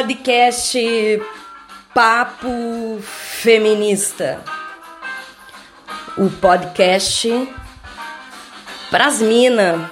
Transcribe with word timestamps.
podcast 0.00 0.78
Papo 1.92 2.98
Feminista. 3.02 4.42
O 6.16 6.30
podcast 6.30 7.28
pras 8.90 9.20
mina. 9.20 9.90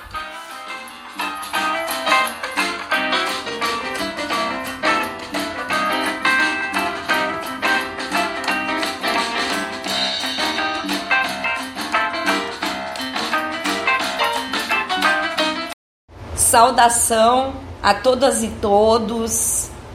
Saudação 16.35 17.69
a 17.83 17.95
todas 17.95 18.43
e 18.43 18.49
todos. 18.49 19.48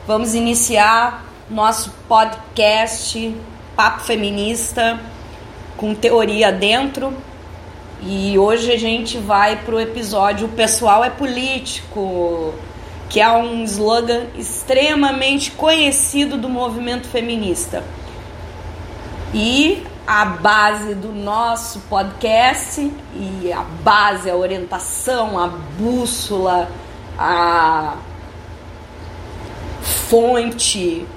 Vamos 0.06 0.36
iniciar 0.36 1.24
nosso 1.50 1.90
podcast 2.10 3.34
Papo 3.74 4.02
Feminista 4.02 5.00
com 5.78 5.96
teoria 5.96 6.52
dentro. 6.52 7.14
E 8.02 8.38
hoje 8.38 8.70
a 8.70 8.78
gente 8.78 9.18
vai 9.18 9.56
para 9.56 9.76
o 9.76 9.80
episódio 9.80 10.48
O 10.48 10.50
Pessoal 10.50 11.06
é 11.06 11.10
Político, 11.10 12.54
que 13.10 13.22
é 13.22 13.32
um 13.32 13.64
slogan 13.64 14.26
extremamente 14.38 15.52
conhecido 15.52 16.38
do 16.38 16.50
movimento 16.50 17.08
feminista. 17.08 17.82
E 19.34 19.88
a 20.06 20.26
base 20.26 20.96
do 20.96 21.14
nosso 21.14 21.80
podcast 21.90 22.92
e 23.16 23.54
a 23.54 23.64
base, 23.82 24.30
a 24.30 24.36
orientação, 24.36 25.40
a 25.40 25.48
bússola, 25.48 26.70
a 27.18 27.96
fonte, 30.14 31.08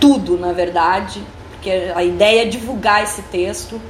tudo, 0.00 0.36
na 0.36 0.52
verdade, 0.52 1.22
porque 1.52 1.70
a 1.94 2.02
ideia 2.02 2.42
é 2.42 2.44
divulgar 2.44 3.04
esse 3.04 3.22
texto. 3.22 3.80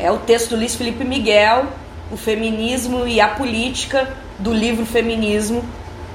É 0.00 0.10
o 0.10 0.18
texto 0.18 0.50
do 0.50 0.56
Luiz 0.56 0.74
Felipe 0.74 1.04
Miguel, 1.04 1.66
O 2.10 2.16
Feminismo 2.16 3.06
e 3.06 3.20
a 3.20 3.28
Política, 3.28 4.12
do 4.36 4.52
livro 4.52 4.84
Feminismo 4.84 5.64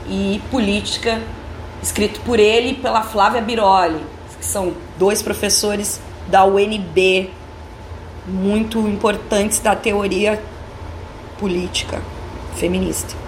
e 0.10 0.42
Política, 0.52 1.22
escrito 1.82 2.20
por 2.26 2.38
ele 2.38 2.72
e 2.72 2.76
pela 2.76 3.02
Flávia 3.02 3.42
Biroli, 3.42 4.04
que 4.38 4.46
são 4.46 4.74
dois 5.00 5.22
professores 5.22 6.02
da 6.28 6.44
UNB, 6.44 7.30
muito 8.28 8.80
importantes 8.80 9.60
da 9.60 9.74
teoria 9.74 10.38
política 11.40 12.02
feminista. 12.58 13.27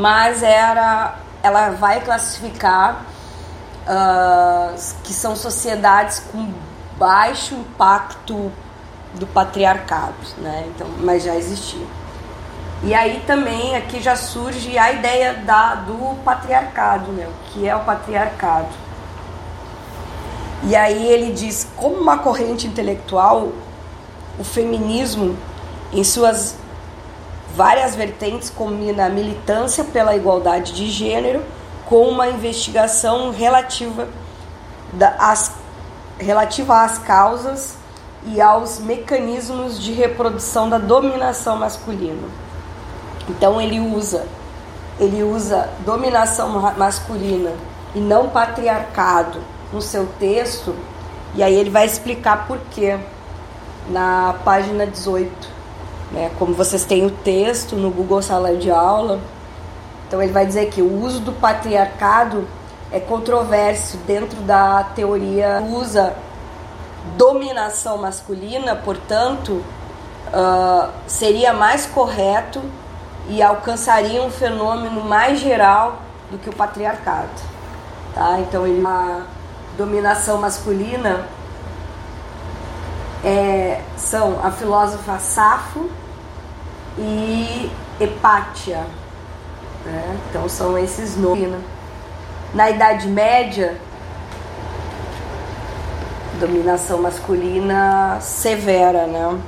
Mas 0.00 0.42
era, 0.42 1.16
ela 1.42 1.72
vai 1.72 2.00
classificar 2.00 3.04
uh, 3.86 4.74
que 5.04 5.12
são 5.12 5.36
sociedades 5.36 6.20
com 6.32 6.50
baixo 6.96 7.54
impacto 7.54 8.50
do 9.12 9.26
patriarcado, 9.26 10.14
né? 10.38 10.64
Então, 10.74 10.86
mas 11.00 11.22
já 11.22 11.36
existia. 11.36 11.86
E 12.82 12.94
aí 12.94 13.22
também 13.26 13.76
aqui 13.76 14.00
já 14.00 14.16
surge 14.16 14.78
a 14.78 14.90
ideia 14.90 15.34
da, 15.34 15.74
do 15.74 16.16
patriarcado, 16.24 17.12
né? 17.12 17.28
O 17.28 17.50
que 17.50 17.68
é 17.68 17.76
o 17.76 17.80
patriarcado? 17.80 18.70
E 20.62 20.74
aí 20.74 21.08
ele 21.08 21.34
diz, 21.34 21.68
como 21.76 21.96
uma 21.96 22.16
corrente 22.16 22.66
intelectual, 22.66 23.52
o 24.38 24.44
feminismo, 24.44 25.36
em 25.92 26.02
suas 26.02 26.56
várias 27.54 27.94
vertentes, 27.94 28.50
combina 28.50 29.06
a 29.06 29.08
militância 29.08 29.84
pela 29.84 30.14
igualdade 30.14 30.72
de 30.72 30.90
gênero 30.90 31.42
com 31.86 32.08
uma 32.08 32.28
investigação 32.28 33.30
relativa, 33.30 34.08
as, 35.18 35.52
relativa 36.18 36.84
às 36.84 36.98
causas 36.98 37.74
e 38.26 38.40
aos 38.40 38.78
mecanismos 38.78 39.80
de 39.80 39.92
reprodução 39.92 40.68
da 40.68 40.78
dominação 40.78 41.56
masculina. 41.56 42.28
Então 43.28 43.60
ele 43.60 43.80
usa 43.80 44.26
ele 45.00 45.22
usa 45.22 45.70
dominação 45.84 46.60
masculina 46.76 47.52
e 47.94 47.98
não 47.98 48.28
patriarcado 48.28 49.40
no 49.72 49.80
seu 49.80 50.06
texto, 50.18 50.76
e 51.34 51.42
aí 51.42 51.54
ele 51.54 51.70
vai 51.70 51.86
explicar 51.86 52.46
por 52.46 52.58
quê 52.70 52.98
na 53.88 54.34
página 54.44 54.86
18. 54.86 55.59
Né? 56.10 56.30
Como 56.38 56.54
vocês 56.54 56.84
têm 56.84 57.06
o 57.06 57.10
texto 57.10 57.76
no 57.76 57.90
Google 57.90 58.22
Sala 58.22 58.56
de 58.56 58.70
Aula, 58.70 59.20
então 60.06 60.20
ele 60.20 60.32
vai 60.32 60.44
dizer 60.44 60.70
que 60.70 60.82
o 60.82 61.02
uso 61.02 61.20
do 61.20 61.32
patriarcado 61.32 62.46
é 62.90 62.98
controverso 62.98 63.96
dentro 63.98 64.40
da 64.42 64.82
teoria 64.82 65.62
usa 65.70 66.14
dominação 67.16 67.98
masculina, 67.98 68.74
portanto, 68.74 69.62
uh, 70.32 70.90
seria 71.06 71.52
mais 71.52 71.86
correto 71.86 72.60
e 73.28 73.42
alcançaria 73.42 74.22
um 74.22 74.30
fenômeno 74.30 75.04
mais 75.04 75.38
geral 75.38 76.00
do 76.30 76.38
que 76.38 76.50
o 76.50 76.52
patriarcado. 76.52 77.28
Tá? 78.14 78.38
Então 78.40 78.66
ele 78.66 78.82
dominação 79.76 80.38
masculina 80.38 81.26
é, 83.24 83.80
são 83.96 84.38
a 84.44 84.50
filósofa 84.50 85.18
Safo 85.18 85.90
e 86.98 87.70
Hepátia. 88.00 88.84
Né? 89.84 90.18
Então 90.28 90.48
são 90.48 90.78
esses 90.78 91.16
nomes. 91.16 91.54
Na 92.54 92.68
Idade 92.68 93.06
Média, 93.06 93.76
dominação 96.40 97.00
masculina 97.00 98.18
severa, 98.20 99.06
né? 99.06 99.38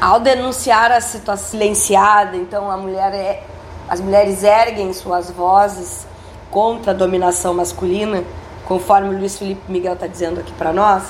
Ao 0.00 0.18
denunciar 0.18 0.90
a 0.92 1.00
situação 1.00 1.48
silenciada, 1.50 2.36
então 2.36 2.70
a 2.70 2.76
mulher 2.76 3.12
é, 3.12 3.42
as 3.86 4.00
mulheres 4.00 4.42
erguem 4.42 4.92
suas 4.94 5.30
vozes 5.30 6.06
contra 6.50 6.92
a 6.92 6.94
dominação 6.94 7.52
masculina, 7.52 8.24
conforme 8.64 9.14
o 9.14 9.18
Luiz 9.18 9.36
Felipe 9.36 9.60
Miguel 9.70 9.94
está 9.94 10.06
dizendo 10.06 10.40
aqui 10.40 10.52
para 10.52 10.72
nós, 10.72 11.02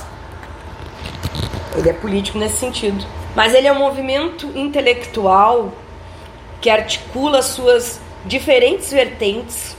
ele 1.80 1.90
é 1.90 1.92
político 1.92 2.38
nesse 2.38 2.58
sentido. 2.58 3.04
Mas 3.34 3.54
ele 3.54 3.66
é 3.66 3.72
um 3.72 3.78
movimento 3.78 4.46
intelectual 4.54 5.72
que 6.60 6.68
articula 6.68 7.42
suas 7.42 8.00
diferentes 8.24 8.90
vertentes, 8.90 9.76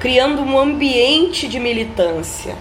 criando 0.00 0.42
um 0.42 0.58
ambiente 0.58 1.46
de 1.48 1.60
militância. 1.60 2.54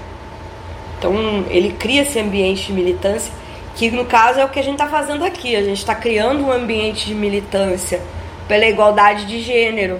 Então, 0.98 1.46
ele 1.50 1.72
cria 1.74 2.02
esse 2.02 2.20
ambiente 2.20 2.68
de 2.68 2.74
militância, 2.74 3.32
que 3.76 3.92
no 3.92 4.06
caso 4.06 4.40
é 4.40 4.46
o 4.46 4.50
que 4.50 4.60
a 4.60 4.64
gente 4.64 4.74
está 4.74 4.88
fazendo 4.88 5.24
aqui. 5.24 5.56
A 5.56 5.64
gente 5.64 5.78
está 5.78 5.96
criando 5.96 6.44
um 6.44 6.52
ambiente 6.52 7.06
de 7.06 7.16
militância 7.16 8.02
pela 8.48 8.66
igualdade 8.66 9.26
de 9.26 9.42
gênero, 9.42 10.00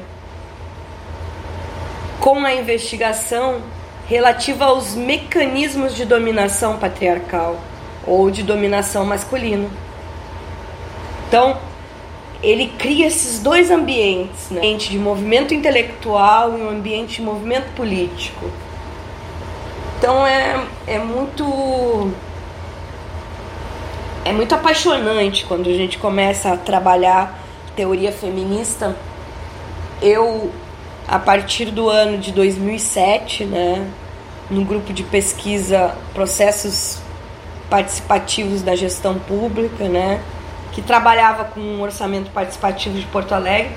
com 2.20 2.44
a 2.44 2.54
investigação 2.54 3.62
relativa 4.10 4.66
aos 4.66 4.96
mecanismos 4.96 5.96
de 5.96 6.06
dominação 6.06 6.78
patriarcal 6.78 7.58
ou 8.08 8.32
de 8.32 8.42
dominação 8.42 9.06
masculina. 9.06 9.68
Então, 11.28 11.58
ele 12.42 12.68
cria 12.78 13.08
esses 13.08 13.40
dois 13.40 13.70
ambientes, 13.70 14.50
né? 14.50 14.58
um 14.58 14.64
ambiente 14.64 14.90
de 14.90 14.98
movimento 14.98 15.54
intelectual 15.54 16.58
e 16.58 16.62
um 16.62 16.70
ambiente 16.70 17.16
de 17.16 17.22
movimento 17.22 17.74
político. 17.76 18.50
Então 19.98 20.26
é, 20.26 20.64
é 20.86 21.00
muito 21.00 22.12
é 24.24 24.32
muito 24.32 24.54
apaixonante 24.54 25.46
quando 25.46 25.68
a 25.68 25.74
gente 25.74 25.98
começa 25.98 26.54
a 26.54 26.58
trabalhar 26.58 27.40
teoria 27.76 28.12
feminista. 28.12 28.96
Eu 30.02 30.52
a 31.08 31.18
partir 31.18 31.72
do 31.72 31.90
ano 31.90 32.18
de 32.18 32.32
2007, 32.32 33.46
né, 33.46 33.90
no 34.50 34.64
grupo 34.64 34.94
de 34.94 35.04
pesquisa 35.04 35.96
Processos 36.14 37.00
Participativos 37.70 38.62
da 38.62 38.76
Gestão 38.76 39.20
Pública, 39.20 39.88
né, 39.90 40.22
que 40.72 40.82
trabalhava 40.82 41.46
com 41.46 41.60
um 41.60 41.82
orçamento 41.82 42.32
participativo 42.32 42.98
de 42.98 43.06
Porto 43.08 43.34
Alegre. 43.34 43.72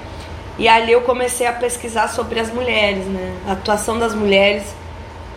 E 0.59 0.69
ali 0.69 0.93
eu 0.93 1.03
comecei 1.03 1.47
a 1.47 1.53
pesquisar 1.53 2.09
sobre 2.09 2.39
as 2.39 2.53
mulheres, 2.53 3.05
né, 3.07 3.37
a 3.49 3.53
atuação 3.53 3.99
das 3.99 4.15
mulheres. 4.15 4.75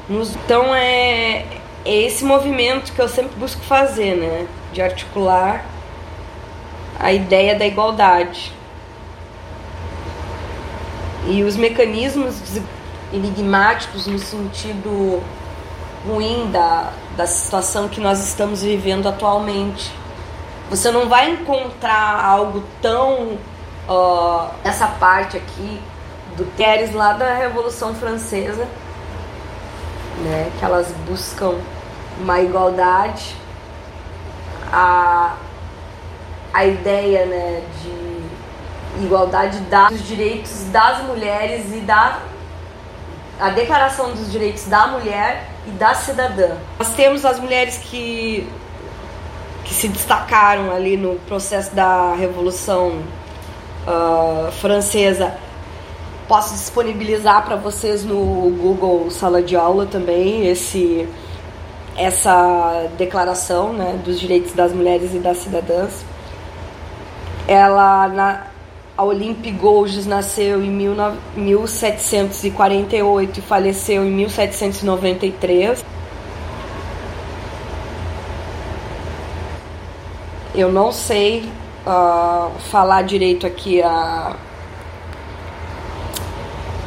Nos... 0.07 0.35
Então 0.35 0.75
é, 0.75 1.45
é 1.85 1.95
esse 2.01 2.23
movimento 2.23 2.91
que 2.94 3.01
eu 3.01 3.07
sempre 3.07 3.35
busco 3.38 3.61
fazer, 3.61 4.15
né, 4.15 4.47
de 4.71 4.81
articular 4.81 5.65
a 6.99 7.11
ideia 7.11 7.56
da 7.56 7.65
igualdade 7.65 8.53
e 11.27 11.44
os 11.44 11.56
mecanismos 11.56 12.35
enigmáticos 13.11 14.07
no 14.07 14.19
sentido 14.19 15.21
ruim 16.05 16.50
da, 16.51 16.91
da 17.15 17.25
situação 17.25 17.88
que 17.88 18.00
nós 18.00 18.19
estamos 18.23 18.61
vivendo 18.61 19.07
atualmente. 19.07 19.94
Você 20.69 20.91
não 20.91 21.07
vai 21.07 21.31
encontrar 21.31 22.23
algo 22.23 22.63
tão. 22.81 23.38
Uh, 23.85 24.47
essa 24.63 24.88
parte 24.88 25.35
aqui 25.35 25.81
do 26.38 26.45
Teres 26.55 26.94
lá 26.94 27.11
da 27.11 27.33
Revolução 27.33 27.94
Francesa, 27.94 28.65
né, 30.23 30.50
que 30.57 30.63
elas 30.63 30.88
buscam 31.05 31.55
uma 32.17 32.39
igualdade, 32.39 33.35
a, 34.71 35.35
a 36.53 36.65
ideia 36.65 37.25
né, 37.25 37.61
de 37.81 39.06
igualdade 39.06 39.59
dos 39.59 40.07
direitos 40.07 40.63
das 40.71 41.03
mulheres 41.03 41.65
e 41.73 41.81
da 41.81 42.19
a 43.39 43.49
Declaração 43.49 44.11
dos 44.11 44.31
Direitos 44.31 44.65
da 44.65 44.88
Mulher 44.88 45.52
e 45.68 45.71
da 45.71 45.94
Cidadã. 45.94 46.51
Nós 46.80 46.89
temos 46.89 47.25
as 47.25 47.39
mulheres 47.39 47.77
que, 47.77 48.48
que 49.63 49.74
se 49.74 49.88
destacaram 49.88 50.71
ali 50.71 50.98
no 50.98 51.15
processo 51.27 51.74
da 51.74 52.13
Revolução 52.15 53.00
uh, 53.88 54.51
Francesa. 54.54 55.36
Posso 56.27 56.54
disponibilizar 56.54 57.44
para 57.45 57.56
vocês 57.56 58.04
no 58.04 58.15
Google 58.15 59.10
Sala 59.12 59.42
de 59.42 59.56
Aula 59.56 59.86
também 59.86 60.48
esse 60.48 61.07
essa 61.95 62.88
declaração 62.98 63.71
né, 63.71 64.00
dos 64.04 64.19
direitos 64.19 64.54
das 64.54 64.74
mulheres 64.74 65.13
e 65.13 65.19
das 65.19 65.38
cidadãs. 65.38 66.04
Ela 67.48 68.07
na, 68.07 68.42
a 68.95 69.04
Olympe 69.04 69.50
Gouges 69.51 70.06
nasceu 70.06 70.63
em 70.63 70.69
1748 70.69 73.40
e 73.40 73.42
faleceu 73.42 74.06
em 74.06 74.12
1793. 74.12 75.84
Eu 80.54 80.72
não 80.72 80.92
sei 80.92 81.50
uh, 81.88 82.51
falar 82.69 83.01
direito 83.01 83.48
aqui 83.48 83.81
a, 83.81 84.36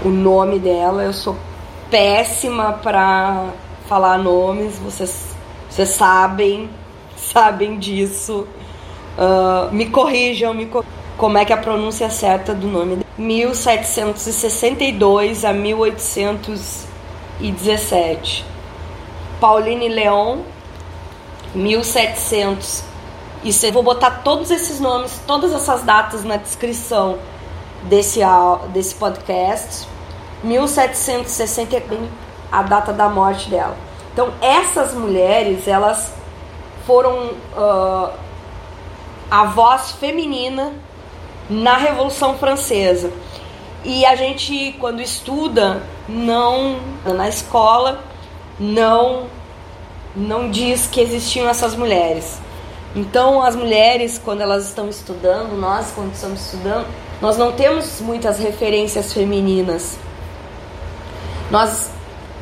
o 0.04 0.08
nome 0.08 0.60
dela, 0.60 1.02
eu 1.02 1.12
sou 1.12 1.36
péssima 1.90 2.74
para 2.74 3.46
falar 3.88 4.16
nomes, 4.18 4.78
vocês, 4.78 5.34
vocês 5.68 5.88
sabem, 5.88 6.70
sabem 7.18 7.80
disso. 7.80 8.46
Uh, 9.18 9.74
me 9.74 9.86
corrijam, 9.86 10.54
me 10.54 10.66
corrijam 10.66 10.95
como 11.16 11.38
é 11.38 11.44
que 11.44 11.52
é 11.52 11.56
a 11.56 11.58
pronúncia 11.58 12.10
certa 12.10 12.52
do 12.54 12.66
nome. 12.66 13.06
1762 13.16 15.44
a 15.44 15.52
1817. 15.52 18.44
Pauline 19.40 19.88
Leon, 19.88 20.40
1700. 21.54 22.82
E 23.42 23.50
eu 23.62 23.72
vou 23.72 23.82
botar 23.82 24.22
todos 24.22 24.50
esses 24.50 24.78
nomes, 24.80 25.18
todas 25.26 25.54
essas 25.54 25.82
datas 25.82 26.22
na 26.24 26.36
descrição 26.36 27.18
desse, 27.84 28.20
desse 28.72 28.94
podcast. 28.94 29.88
1761, 30.44 32.08
a 32.52 32.62
data 32.62 32.92
da 32.92 33.08
morte 33.08 33.48
dela. 33.48 33.74
Então, 34.12 34.34
essas 34.40 34.94
mulheres, 34.94 35.66
elas 35.66 36.12
foram 36.86 37.30
uh, 37.56 38.10
a 39.30 39.46
voz 39.46 39.92
feminina 39.92 40.74
na 41.48 41.76
Revolução 41.76 42.36
Francesa. 42.38 43.12
E 43.84 44.04
a 44.04 44.16
gente, 44.16 44.74
quando 44.80 45.00
estuda, 45.00 45.82
não 46.08 46.78
na 47.04 47.28
escola, 47.28 48.02
não 48.58 49.26
não 50.16 50.50
diz 50.50 50.86
que 50.86 51.00
existiam 51.00 51.46
essas 51.48 51.76
mulheres. 51.76 52.38
Então, 52.94 53.42
as 53.42 53.54
mulheres, 53.54 54.18
quando 54.18 54.40
elas 54.40 54.66
estão 54.66 54.88
estudando, 54.88 55.54
nós, 55.54 55.92
quando 55.94 56.14
estamos 56.14 56.40
estudando, 56.46 56.86
nós 57.20 57.36
não 57.36 57.52
temos 57.52 58.00
muitas 58.00 58.38
referências 58.38 59.12
femininas. 59.12 59.98
Nós, 61.50 61.90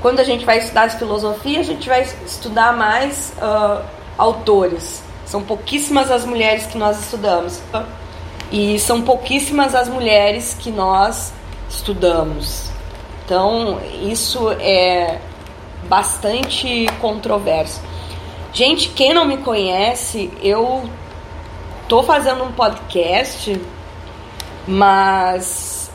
quando 0.01 0.21
a 0.21 0.25
gente 0.25 0.45
vai 0.45 0.59
estudar 0.59 0.89
filosofia, 0.91 1.59
a 1.59 1.65
gente 1.65 1.89
vai 1.89 2.03
estudar 2.25 2.73
mais 2.73 3.33
uh, 3.39 3.85
autores. 4.17 5.03
São 5.27 5.43
pouquíssimas 5.43 6.11
as 6.11 6.25
mulheres 6.25 6.67
que 6.67 6.79
nós 6.79 7.01
estudamos. 7.01 7.61
E 8.51 8.79
são 8.79 9.03
pouquíssimas 9.03 9.75
as 9.75 9.89
mulheres 9.89 10.57
que 10.59 10.71
nós 10.71 11.33
estudamos. 11.69 12.71
Então, 13.25 13.81
isso 14.03 14.51
é 14.61 15.19
bastante 15.89 16.87
controverso. 17.01 17.81
Gente, 18.53 18.91
quem 18.91 19.13
não 19.13 19.25
me 19.25 19.39
conhece, 19.39 20.31
eu 20.43 20.89
tô 21.89 22.03
fazendo 22.03 22.45
um 22.45 22.53
podcast, 22.53 23.61
mas 24.67 25.91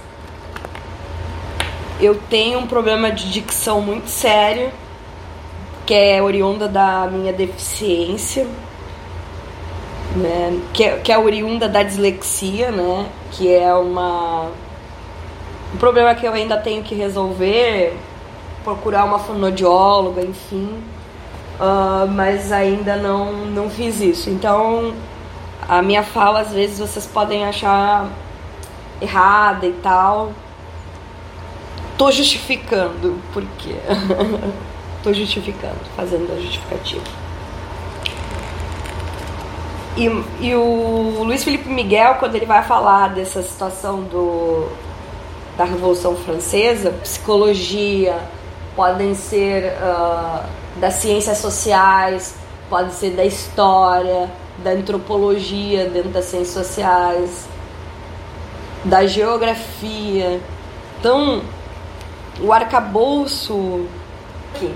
eu 2.01 2.15
tenho 2.29 2.59
um 2.59 2.67
problema 2.67 3.11
de 3.11 3.31
dicção 3.31 3.81
muito 3.81 4.09
sério, 4.09 4.71
que 5.85 5.93
é 5.93 6.21
oriunda 6.21 6.67
da 6.67 7.07
minha 7.07 7.31
deficiência 7.31 8.47
né, 10.15 10.59
que, 10.73 10.83
é, 10.83 10.97
que 10.97 11.11
é 11.11 11.17
oriunda 11.17 11.67
da 11.67 11.83
dislexia, 11.83 12.71
né, 12.71 13.05
que 13.31 13.53
é 13.53 13.73
uma 13.73 14.49
um 15.73 15.77
problema 15.77 16.15
que 16.15 16.25
eu 16.25 16.33
ainda 16.33 16.57
tenho 16.57 16.81
que 16.81 16.95
resolver, 16.95 17.95
procurar 18.63 19.05
uma 19.05 19.19
fonodióloga, 19.19 20.21
enfim, 20.21 20.81
uh, 21.59 22.07
mas 22.07 22.51
ainda 22.51 22.95
não, 22.95 23.45
não 23.45 23.69
fiz 23.69 24.01
isso. 24.01 24.31
Então, 24.31 24.93
a 25.67 25.81
minha 25.81 26.01
fala 26.01 26.41
às 26.41 26.51
vezes 26.51 26.79
vocês 26.79 27.05
podem 27.05 27.45
achar 27.45 28.07
errada 28.99 29.67
e 29.67 29.73
tal. 29.73 30.31
Tô 31.97 32.11
justificando, 32.11 33.19
por 33.31 33.43
quê? 33.59 33.75
Tô 35.03 35.13
justificando, 35.13 35.79
fazendo 35.95 36.33
a 36.33 36.41
justificativa. 36.41 37.28
E, 39.99 40.05
e 40.39 40.55
o 40.55 41.23
Luiz 41.23 41.43
Felipe 41.43 41.67
Miguel, 41.67 42.15
quando 42.15 42.33
ele 42.35 42.45
vai 42.45 42.63
falar 42.63 43.09
dessa 43.09 43.43
situação 43.43 44.03
do, 44.03 44.69
da 45.57 45.65
Revolução 45.65 46.15
Francesa, 46.15 46.91
psicologia, 47.01 48.17
podem 48.77 49.13
ser 49.13 49.73
uh, 49.73 50.45
das 50.77 50.93
ciências 50.93 51.39
sociais, 51.39 52.33
pode 52.69 52.93
ser 52.93 53.09
da 53.09 53.25
história, 53.25 54.31
da 54.59 54.69
antropologia 54.69 55.89
dentro 55.89 56.11
das 56.11 56.23
ciências 56.25 56.65
sociais, 56.65 57.45
da 58.85 59.05
geografia. 59.05 60.39
Então, 60.97 61.41
o 62.39 62.53
arcabouço 62.53 63.85
aqui. 64.55 64.73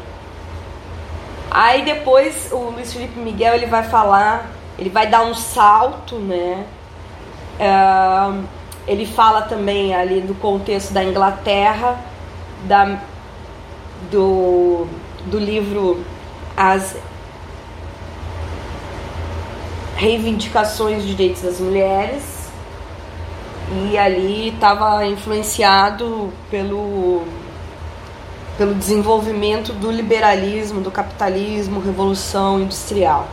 Aí 1.50 1.86
depois 1.86 2.50
o 2.51 2.72
Luiz 2.72 2.92
Felipe 2.92 3.18
Miguel 3.18 3.53
ele 3.53 3.68
vai 3.68 3.84
falar 3.84 4.62
ele 4.84 4.90
vai 4.90 5.08
dar 5.08 5.24
um 5.24 5.34
salto, 5.34 6.18
né? 6.18 6.66
Uh, 7.58 8.44
ele 8.86 9.06
fala 9.06 9.44
também 9.44 9.96
ali 9.96 10.20
do 10.20 10.36
contexto 10.36 10.92
da 10.92 11.02
Inglaterra, 11.02 11.98
da, 12.66 13.00
do, 14.12 14.86
do 15.25 15.40
livro 15.40 16.04
As 16.58 16.98
Reivindicações 19.96 20.98
dos 20.98 21.08
Direitos 21.08 21.44
das 21.44 21.62
Mulheres. 21.62 22.52
E 23.90 23.98
ali 23.98 24.50
estava 24.50 25.06
influenciado 25.06 26.34
pelo, 26.52 27.24
pelo 28.58 28.75
desenvolvimento 28.75 29.72
do 29.72 29.90
liberalismo, 29.90 30.82
do 30.82 30.92
capitalismo, 30.92 31.80
revolução 31.80 32.60
industrial. 32.60 33.30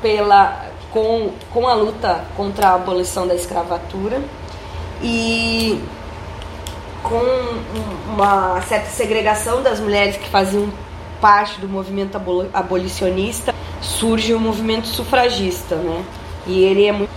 pela 0.00 0.66
com, 0.90 1.32
com 1.50 1.66
a 1.66 1.74
luta 1.74 2.24
contra 2.36 2.68
a 2.68 2.74
abolição 2.74 3.26
da 3.26 3.34
escravatura 3.34 4.20
e 5.02 5.82
com 7.02 7.22
uma 8.08 8.60
certa 8.62 8.90
segregação 8.90 9.62
das 9.62 9.80
mulheres 9.80 10.16
que 10.16 10.28
faziam 10.28 10.70
parte 11.20 11.60
do 11.60 11.68
movimento 11.68 12.18
abolicionista 12.52 13.54
surge 13.80 14.32
o 14.32 14.40
movimento 14.40 14.86
sufragista 14.86 15.76
né? 15.76 16.04
E 16.46 16.64
ele 16.64 16.86
é 16.86 16.92
muito 16.92 17.10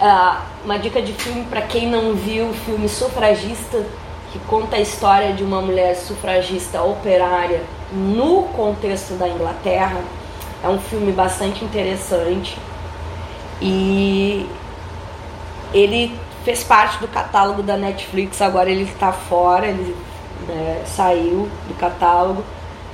Uh, 0.00 0.36
uma 0.64 0.78
dica 0.78 1.02
de 1.02 1.12
filme 1.12 1.44
para 1.46 1.62
quem 1.62 1.90
não 1.90 2.14
viu 2.14 2.50
o 2.50 2.54
filme 2.54 2.88
Sufragista, 2.88 3.84
que 4.32 4.38
conta 4.40 4.76
a 4.76 4.80
história 4.80 5.32
de 5.32 5.42
uma 5.42 5.60
mulher 5.60 5.96
sufragista 5.96 6.82
operária 6.82 7.62
no 7.92 8.44
contexto 8.54 9.14
da 9.14 9.28
Inglaterra. 9.28 10.00
É 10.62 10.68
um 10.68 10.78
filme 10.78 11.10
bastante 11.10 11.64
interessante 11.64 12.56
e 13.60 14.48
ele 15.72 16.16
fez 16.44 16.62
parte 16.62 16.98
do 16.98 17.08
catálogo 17.08 17.62
da 17.62 17.76
Netflix, 17.76 18.40
agora 18.40 18.70
ele 18.70 18.84
está 18.84 19.12
fora, 19.12 19.66
ele 19.66 19.96
né, 20.46 20.82
saiu 20.86 21.48
do 21.66 21.74
catálogo, 21.74 22.44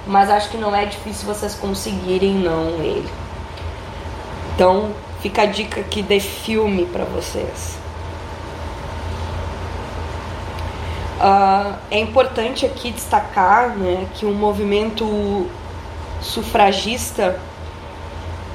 mas 0.07 0.31
acho 0.31 0.51
que 0.51 0.57
não 0.57 0.75
é 0.75 0.87
difícil 0.87 1.27
vocês 1.27 1.55
conseguirem 1.55 2.35
não 2.35 2.81
ele. 2.81 3.09
Então 4.55 4.91
fica 5.25 5.41
a 5.41 5.47
dica 5.47 5.81
aqui 5.81 6.03
de 6.03 6.21
filme 6.21 6.85
para 6.85 7.07
vocês. 7.07 7.79
Uh, 11.19 11.79
é 11.91 11.99
importante 11.99 12.67
aqui 12.67 12.91
destacar 12.91 13.71
né, 13.71 14.07
que 14.13 14.27
o 14.27 14.35
movimento 14.35 15.49
sufragista 16.21 17.41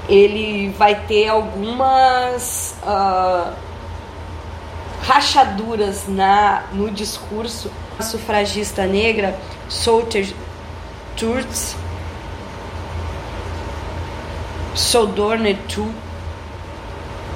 ele 0.08 0.70
vai 0.78 0.94
ter 1.08 1.28
algumas 1.30 2.78
uh, 2.84 3.52
rachaduras 5.02 6.08
na, 6.08 6.66
no 6.72 6.92
discurso. 6.92 7.72
A 7.98 8.04
sufragista 8.04 8.86
negra, 8.86 9.36
Soter 9.68 10.32
Turtz, 11.18 11.76
Sojourner 14.76 15.58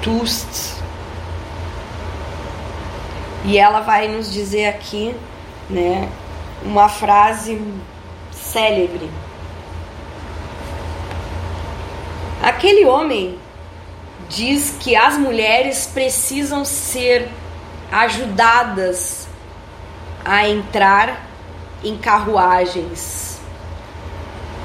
Tust, 0.04 0.74
e 3.42 3.58
ela 3.58 3.80
vai 3.80 4.06
nos 4.06 4.30
dizer 4.30 4.66
aqui, 4.66 5.16
né, 5.70 6.08
uma 6.62 6.90
frase 6.90 7.58
célebre. 8.30 9.10
Aquele 12.42 12.84
homem 12.84 13.38
diz 14.28 14.76
que 14.78 14.94
as 14.94 15.16
mulheres 15.16 15.86
precisam 15.86 16.64
ser 16.64 17.30
ajudadas 17.90 19.26
a 20.22 20.46
entrar 20.46 21.24
em 21.82 21.96
carruagens 21.96 23.38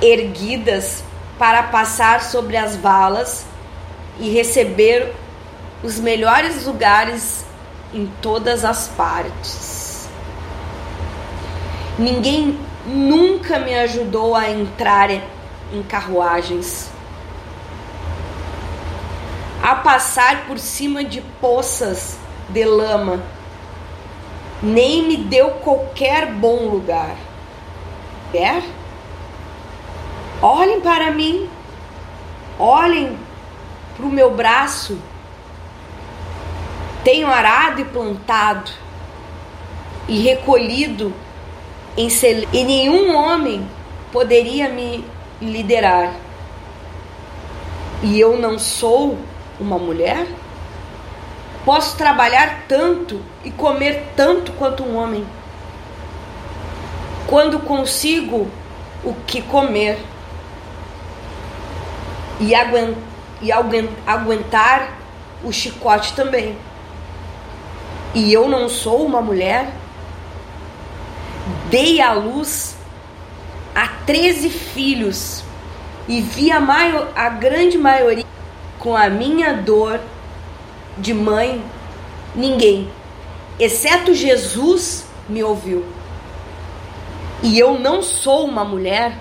erguidas 0.02 1.02
para 1.38 1.64
passar 1.64 2.22
sobre 2.22 2.58
as 2.58 2.76
valas 2.76 3.46
e 4.20 4.30
receber 4.30 5.14
os 5.84 6.00
melhores 6.00 6.66
lugares 6.66 7.46
em 7.94 8.12
todas 8.22 8.66
as 8.66 8.88
partes. 8.90 10.10
Ninguém 11.98 12.60
nunca 12.86 13.60
me 13.60 13.74
ajudou 13.76 14.36
a 14.36 14.50
entrar 14.50 15.10
em 15.12 15.84
carruagens, 15.88 16.90
a 19.62 19.76
passar 19.76 20.46
por 20.48 20.58
cima 20.58 21.04
de 21.04 21.22
poças 21.22 22.18
de 22.50 22.66
lama, 22.66 23.22
nem 24.62 25.08
me 25.08 25.18
deu 25.18 25.52
qualquer 25.52 26.26
bom 26.32 26.68
lugar. 26.68 27.16
Quer? 28.32 28.64
Olhem 30.42 30.82
para 30.82 31.12
mim, 31.12 31.50
olhem 32.58 33.18
para 33.96 34.06
o 34.06 34.10
meu 34.10 34.32
braço 34.32 34.98
tenho 37.04 37.28
arado 37.28 37.82
e 37.82 37.86
plantado 37.86 38.72
e 40.08 40.20
recolhido 40.20 41.14
em 41.96 42.10
cele... 42.10 42.48
e 42.52 42.64
nenhum 42.64 43.16
homem 43.16 43.66
poderia 44.12 44.70
me 44.70 45.06
liderar. 45.42 46.14
E 48.02 48.20
eu 48.20 48.38
não 48.38 48.58
sou 48.58 49.18
uma 49.60 49.78
mulher? 49.78 50.26
Posso 51.66 51.98
trabalhar 51.98 52.64
tanto 52.68 53.22
e 53.44 53.52
comer 53.52 54.14
tanto 54.16 54.52
quanto 54.54 54.84
um 54.84 54.96
homem. 54.96 55.26
Quando 57.28 57.60
consigo 57.60 58.48
o 59.04 59.14
que 59.28 59.42
comer 59.42 60.00
e, 62.40 62.54
aguentar 64.08 64.98
o 65.44 65.52
chicote 65.52 66.14
também 66.14 66.58
e 68.14 68.34
eu 68.34 68.48
não 68.48 68.68
sou 68.68 69.06
uma 69.06 69.22
mulher, 69.22 69.72
dei 71.70 72.02
à 72.02 72.14
luz 72.14 72.76
a 73.76 73.88
13 74.06 74.50
filhos 74.50 75.44
e 76.08 76.22
vi 76.22 76.52
a, 76.52 76.60
maior, 76.60 77.12
a 77.16 77.30
grande 77.30 77.78
maioria 77.78 78.26
com 78.80 78.96
a 78.96 79.10
minha 79.10 79.54
dor 79.54 80.00
de 80.98 81.14
mãe, 81.14 81.64
ninguém, 82.36 82.90
exceto 83.60 84.14
Jesus, 84.14 85.06
me 85.28 85.44
ouviu. 85.44 85.86
E 87.44 87.58
eu 87.58 87.80
não 87.80 88.02
sou 88.02 88.46
uma 88.46 88.66
mulher 88.66 89.18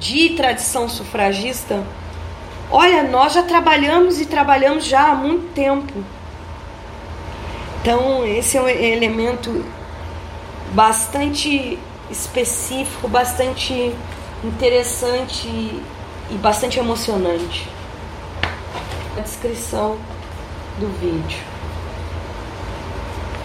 de 0.00 0.30
tradição 0.30 0.88
sufragista. 0.88 1.84
Olha, 2.70 3.02
nós 3.02 3.34
já 3.34 3.42
trabalhamos 3.42 4.20
e 4.20 4.26
trabalhamos 4.26 4.84
já 4.84 5.10
há 5.10 5.14
muito 5.14 5.52
tempo 5.52 6.02
então, 7.80 8.26
esse 8.26 8.56
é 8.56 8.62
um 8.62 8.68
elemento 8.68 9.64
bastante 10.72 11.78
específico, 12.10 13.08
bastante 13.08 13.94
interessante 14.44 15.48
e 15.48 16.34
bastante 16.34 16.78
emocionante. 16.78 17.68
A 19.16 19.20
descrição 19.20 19.96
do 20.78 20.88
vídeo. 20.98 21.40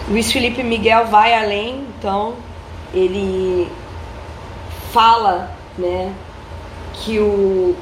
Luiz 0.08 0.30
Felipe 0.30 0.62
Miguel 0.62 1.06
vai 1.06 1.34
além, 1.34 1.86
então 1.98 2.34
ele 2.92 3.70
fala, 4.92 5.50
né, 5.78 6.12
que 6.92 7.18
o 7.18 7.74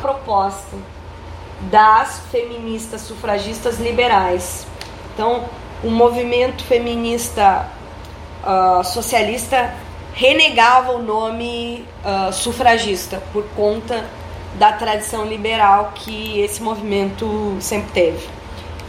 proposta 0.00 0.76
das 1.70 2.20
feministas 2.30 3.02
sufragistas 3.02 3.78
liberais 3.78 4.66
então, 5.20 5.44
o 5.84 5.90
movimento 5.90 6.64
feminista 6.64 7.68
uh, 8.42 8.82
socialista 8.82 9.74
renegava 10.14 10.92
o 10.92 11.02
nome 11.02 11.86
uh, 12.02 12.32
sufragista 12.32 13.22
por 13.30 13.44
conta 13.54 14.08
da 14.58 14.72
tradição 14.72 15.26
liberal 15.26 15.92
que 15.94 16.40
esse 16.40 16.62
movimento 16.62 17.54
sempre 17.60 17.92
teve. 17.92 18.30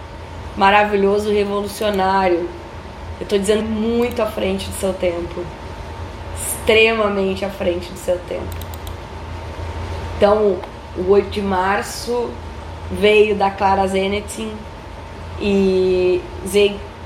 maravilhoso, 0.57 1.31
revolucionário. 1.31 2.49
Eu 3.19 3.23
estou 3.23 3.39
dizendo 3.39 3.63
muito 3.63 4.21
à 4.21 4.25
frente 4.25 4.69
do 4.69 4.75
seu 4.75 4.93
tempo, 4.93 5.43
extremamente 6.35 7.45
à 7.45 7.49
frente 7.49 7.91
do 7.91 7.97
seu 7.97 8.17
tempo. 8.27 8.65
Então, 10.17 10.57
o 10.97 11.11
8 11.11 11.29
de 11.29 11.41
março 11.41 12.29
veio 12.91 13.35
da 13.35 13.49
Clara 13.49 13.87
Zenetin 13.87 14.51
e 15.39 16.21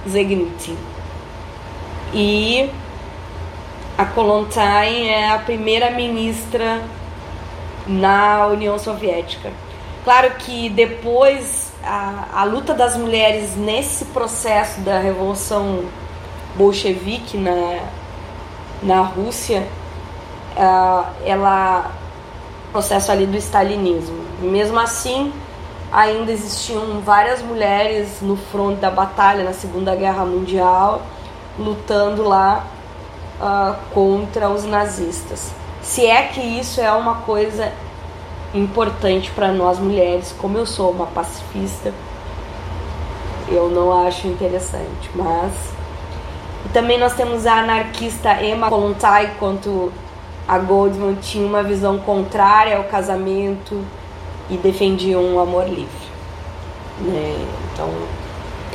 Zegnitin. 0.07 0.77
E 2.13 2.69
a 3.97 4.05
Kolontai 4.05 5.07
é 5.09 5.29
a 5.29 5.39
primeira 5.39 5.91
ministra 5.91 6.81
na 7.87 8.47
União 8.47 8.77
Soviética. 8.77 9.51
Claro 10.03 10.31
que 10.39 10.69
depois 10.69 11.68
a, 11.83 12.41
a 12.41 12.43
luta 12.43 12.73
das 12.73 12.97
mulheres 12.97 13.55
nesse 13.55 14.05
processo 14.05 14.81
da 14.81 14.99
revolução 14.99 15.85
bolchevique 16.55 17.37
na, 17.37 17.79
na 18.81 19.01
Rússia, 19.01 19.67
uh, 20.55 21.05
ela 21.25 21.91
processo 22.71 23.11
ali 23.11 23.25
do 23.25 23.37
stalinismo. 23.37 24.23
Mesmo 24.41 24.79
assim, 24.79 25.33
ainda 25.91 26.31
existiam 26.31 27.01
várias 27.01 27.41
mulheres 27.41 28.21
no 28.21 28.37
fronte 28.37 28.79
da 28.79 28.91
batalha 28.91 29.43
na 29.43 29.53
Segunda 29.53 29.95
Guerra 29.95 30.25
Mundial, 30.25 31.01
lutando 31.57 32.23
lá 32.23 32.65
uh, 33.39 33.75
contra 33.93 34.49
os 34.49 34.63
nazistas. 34.65 35.51
Se 35.81 36.05
é 36.05 36.23
que 36.23 36.41
isso 36.41 36.79
é 36.79 36.91
uma 36.91 37.15
coisa 37.21 37.71
importante 38.53 39.31
para 39.31 39.51
nós 39.51 39.79
mulheres, 39.79 40.35
como 40.37 40.57
eu 40.57 40.65
sou 40.65 40.91
uma 40.91 41.07
pacifista, 41.07 41.93
eu 43.47 43.69
não 43.69 44.05
acho 44.05 44.27
interessante, 44.27 45.09
mas 45.15 45.53
e 46.65 46.69
também 46.69 46.97
nós 46.99 47.13
temos 47.13 47.45
a 47.45 47.59
anarquista 47.59 48.43
Emma 48.43 48.69
Kolontai, 48.69 49.35
quanto 49.39 49.91
a 50.47 50.57
Goldman 50.57 51.15
tinha 51.15 51.45
uma 51.45 51.63
visão 51.63 51.99
contrária 51.99 52.77
ao 52.77 52.83
casamento 52.85 53.83
e 54.49 54.57
defendia 54.57 55.19
um 55.19 55.39
amor 55.39 55.67
livre. 55.67 56.09
Né? 56.99 57.45
Então, 57.71 57.89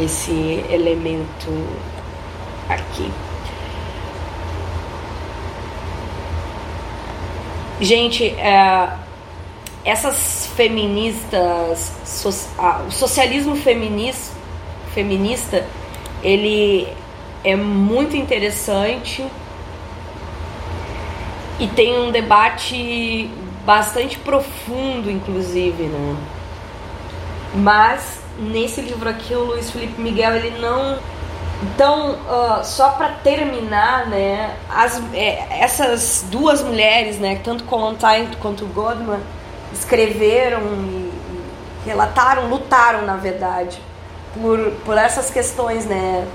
esse 0.00 0.64
elemento 0.70 1.50
aqui. 2.68 3.10
Gente, 7.80 8.28
é, 8.38 8.88
essas 9.84 10.46
feministas, 10.56 11.92
so, 12.04 12.30
o 12.86 12.90
socialismo 12.90 13.54
feminista, 13.56 14.34
feminista, 14.94 15.66
ele 16.22 16.88
é 17.42 17.54
muito 17.54 18.16
interessante 18.16 19.24
e 21.58 21.68
tem 21.68 21.98
um 21.98 22.10
debate 22.10 23.30
bastante 23.64 24.18
profundo, 24.18 25.10
inclusive, 25.10 25.84
né? 25.84 26.16
Mas 27.54 28.20
nesse 28.38 28.80
livro 28.80 29.08
aqui 29.08 29.34
o 29.34 29.44
Luiz 29.44 29.70
Felipe 29.70 30.00
Miguel 30.00 30.34
ele 30.36 30.58
não 30.58 30.98
então, 31.62 32.12
uh, 32.12 32.64
só 32.64 32.90
para 32.90 33.10
terminar, 33.22 34.06
né, 34.08 34.54
as, 34.68 35.00
é, 35.14 35.46
essas 35.62 36.26
duas 36.30 36.62
mulheres, 36.62 37.18
né, 37.18 37.40
tanto 37.42 37.64
Colontain 37.64 38.28
quanto 38.40 38.66
Godman, 38.66 39.20
escreveram 39.74 40.62
e, 40.62 41.12
relataram, 41.84 42.48
lutaram, 42.48 43.02
na 43.02 43.16
verdade, 43.16 43.78
por, 44.40 44.58
por 44.84 44.96
essas 44.96 45.30
questões, 45.30 45.84
né, 45.84 46.26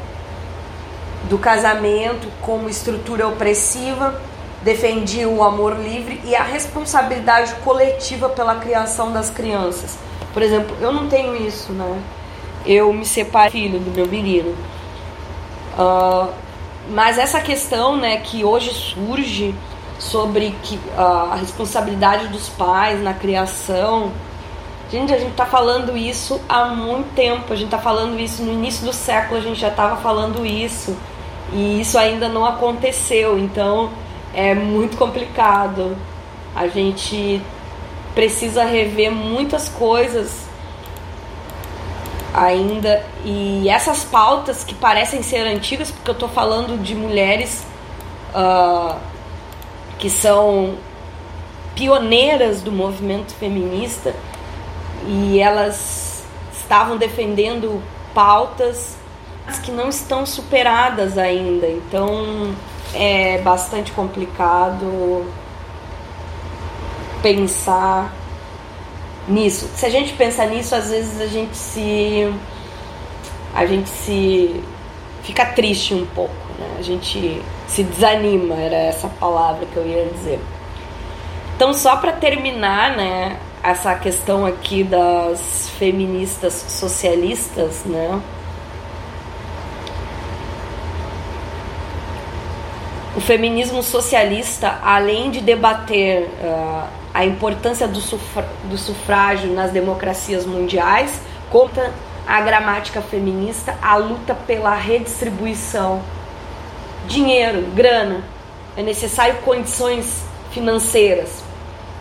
do 1.29 1.37
casamento 1.37 2.27
como 2.41 2.69
estrutura 2.69 3.27
opressiva, 3.27 4.21
defendiam 4.61 5.33
o 5.35 5.43
amor 5.43 5.77
livre 5.79 6.21
e 6.25 6.35
a 6.35 6.43
responsabilidade 6.43 7.55
coletiva 7.63 8.29
pela 8.29 8.55
criação 8.55 9.11
das 9.11 9.29
crianças. 9.29 9.97
Por 10.33 10.43
exemplo, 10.43 10.75
eu 10.79 10.91
não 10.91 11.07
tenho 11.07 11.35
isso, 11.35 11.71
né? 11.71 11.99
Eu 12.65 12.93
me 12.93 13.05
separei 13.05 13.51
filho 13.51 13.79
do 13.79 13.89
meu 13.89 14.05
menino 14.05 14.55
Uh, 15.79 16.33
mas 16.89 17.17
essa 17.17 17.39
questão 17.39 17.95
né, 17.95 18.17
que 18.17 18.43
hoje 18.43 18.73
surge 18.73 19.55
sobre 19.99 20.55
que, 20.63 20.79
a 20.97 21.35
responsabilidade 21.35 22.29
dos 22.29 22.49
pais 22.49 23.03
na 23.03 23.13
criação. 23.13 24.11
Gente, 24.89 25.13
a 25.13 25.19
gente 25.19 25.31
está 25.31 25.45
falando 25.45 25.95
isso 25.95 26.41
há 26.47 26.65
muito 26.65 27.13
tempo. 27.13 27.51
A 27.53 27.55
gente 27.55 27.65
está 27.65 27.77
falando 27.77 28.19
isso 28.19 28.41
no 28.41 28.53
início 28.53 28.85
do 28.85 28.93
século, 28.93 29.39
a 29.39 29.43
gente 29.43 29.59
já 29.59 29.67
estava 29.67 29.97
falando 29.97 30.45
isso. 30.45 30.97
E 31.51 31.81
isso 31.81 31.97
ainda 31.97 32.29
não 32.29 32.45
aconteceu. 32.45 33.37
Então 33.37 33.91
é 34.33 34.55
muito 34.55 34.97
complicado. 34.97 35.95
A 36.55 36.67
gente 36.67 37.41
precisa 38.15 38.63
rever 38.63 39.11
muitas 39.11 39.67
coisas 39.67 40.47
ainda. 42.33 43.05
E 43.25 43.67
essas 43.69 44.05
pautas 44.05 44.63
que 44.63 44.73
parecem 44.73 45.21
ser 45.21 45.41
antigas, 45.41 45.91
porque 45.91 46.09
eu 46.09 46.13
estou 46.13 46.29
falando 46.29 46.81
de 46.81 46.95
mulheres 46.95 47.65
uh, 48.33 49.08
que 49.99 50.09
são 50.09 50.75
pioneiras 51.75 52.61
do 52.61 52.71
movimento 52.71 53.33
feminista 53.35 54.15
e 55.05 55.39
elas 55.39 56.23
estavam 56.51 56.97
defendendo 56.97 57.81
pautas 58.13 58.97
que 59.63 59.71
não 59.71 59.89
estão 59.89 60.25
superadas 60.25 61.17
ainda. 61.17 61.67
Então 61.67 62.55
é 62.93 63.39
bastante 63.39 63.91
complicado 63.91 65.25
pensar 67.21 68.13
nisso. 69.27 69.69
Se 69.75 69.85
a 69.85 69.89
gente 69.89 70.13
pensa 70.13 70.45
nisso, 70.45 70.73
às 70.75 70.89
vezes 70.89 71.19
a 71.19 71.27
gente 71.27 71.55
se 71.55 72.33
a 73.53 73.65
gente 73.65 73.89
se 73.89 74.63
fica 75.23 75.45
triste 75.45 75.93
um 75.93 76.05
pouco, 76.05 76.33
né? 76.57 76.75
A 76.77 76.81
gente 76.81 77.41
se 77.69 77.83
desanima, 77.83 78.55
era 78.55 78.75
essa 78.75 79.07
palavra 79.07 79.65
que 79.65 79.77
eu 79.77 79.85
ia 79.85 80.05
dizer. 80.05 80.39
Então, 81.55 81.73
só 81.73 81.97
para 81.97 82.13
terminar, 82.13 82.95
né, 82.97 83.37
essa 83.61 83.93
questão 83.95 84.45
aqui 84.45 84.83
das 84.83 85.69
feministas 85.77 86.53
socialistas, 86.53 87.83
né? 87.85 88.19
O 93.15 93.21
feminismo 93.21 93.83
socialista, 93.83 94.79
além 94.81 95.29
de 95.29 95.41
debater 95.41 96.29
uh, 96.41 96.87
a 97.13 97.25
importância 97.25 97.87
do, 97.87 97.99
do 98.69 98.77
sufrágio 98.77 99.51
nas 99.51 99.71
democracias 99.71 100.45
mundiais, 100.45 101.21
conta 101.49 101.91
a 102.25 102.39
gramática 102.39 103.01
feminista, 103.01 103.75
a 103.81 103.97
luta 103.97 104.33
pela 104.33 104.73
redistribuição. 104.75 106.01
Dinheiro, 107.07 107.61
grana, 107.75 108.23
é 108.77 108.83
necessário 108.83 109.37
condições 109.41 110.23
financeiras, 110.51 111.43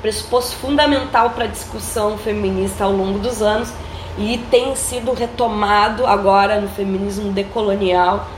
pressuposto 0.03 0.57
fundamental 0.57 1.31
para 1.31 1.45
a 1.45 1.49
discussão 1.49 2.19
feminista 2.19 2.85
ao 2.85 2.93
longo 2.93 3.19
dos 3.19 3.43
anos 3.43 3.73
e 4.19 4.39
tem 4.51 4.75
sido 4.75 5.13
retomado 5.13 6.07
agora 6.07 6.61
no 6.61 6.69
feminismo 6.69 7.33
decolonial 7.33 8.29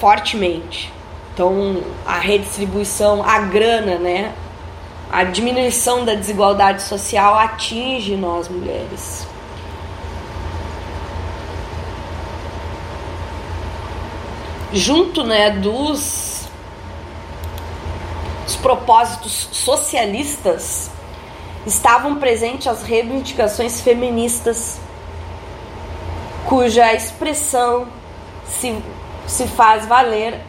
fortemente. 0.00 0.92
Então, 1.32 1.82
a 2.06 2.18
redistribuição, 2.18 3.22
a 3.22 3.40
grana, 3.40 3.98
né, 3.98 4.32
a 5.10 5.22
diminuição 5.24 6.04
da 6.04 6.14
desigualdade 6.14 6.82
social 6.82 7.38
atinge 7.38 8.16
nós 8.16 8.48
mulheres. 8.48 9.25
Junto 14.76 15.24
né, 15.24 15.52
dos, 15.52 16.42
dos 18.44 18.56
propósitos 18.56 19.48
socialistas, 19.50 20.90
estavam 21.66 22.16
presentes 22.16 22.66
as 22.66 22.82
reivindicações 22.82 23.80
feministas, 23.80 24.78
cuja 26.44 26.92
expressão 26.92 27.88
se, 28.44 28.76
se 29.26 29.46
faz 29.46 29.86
valer 29.86 30.42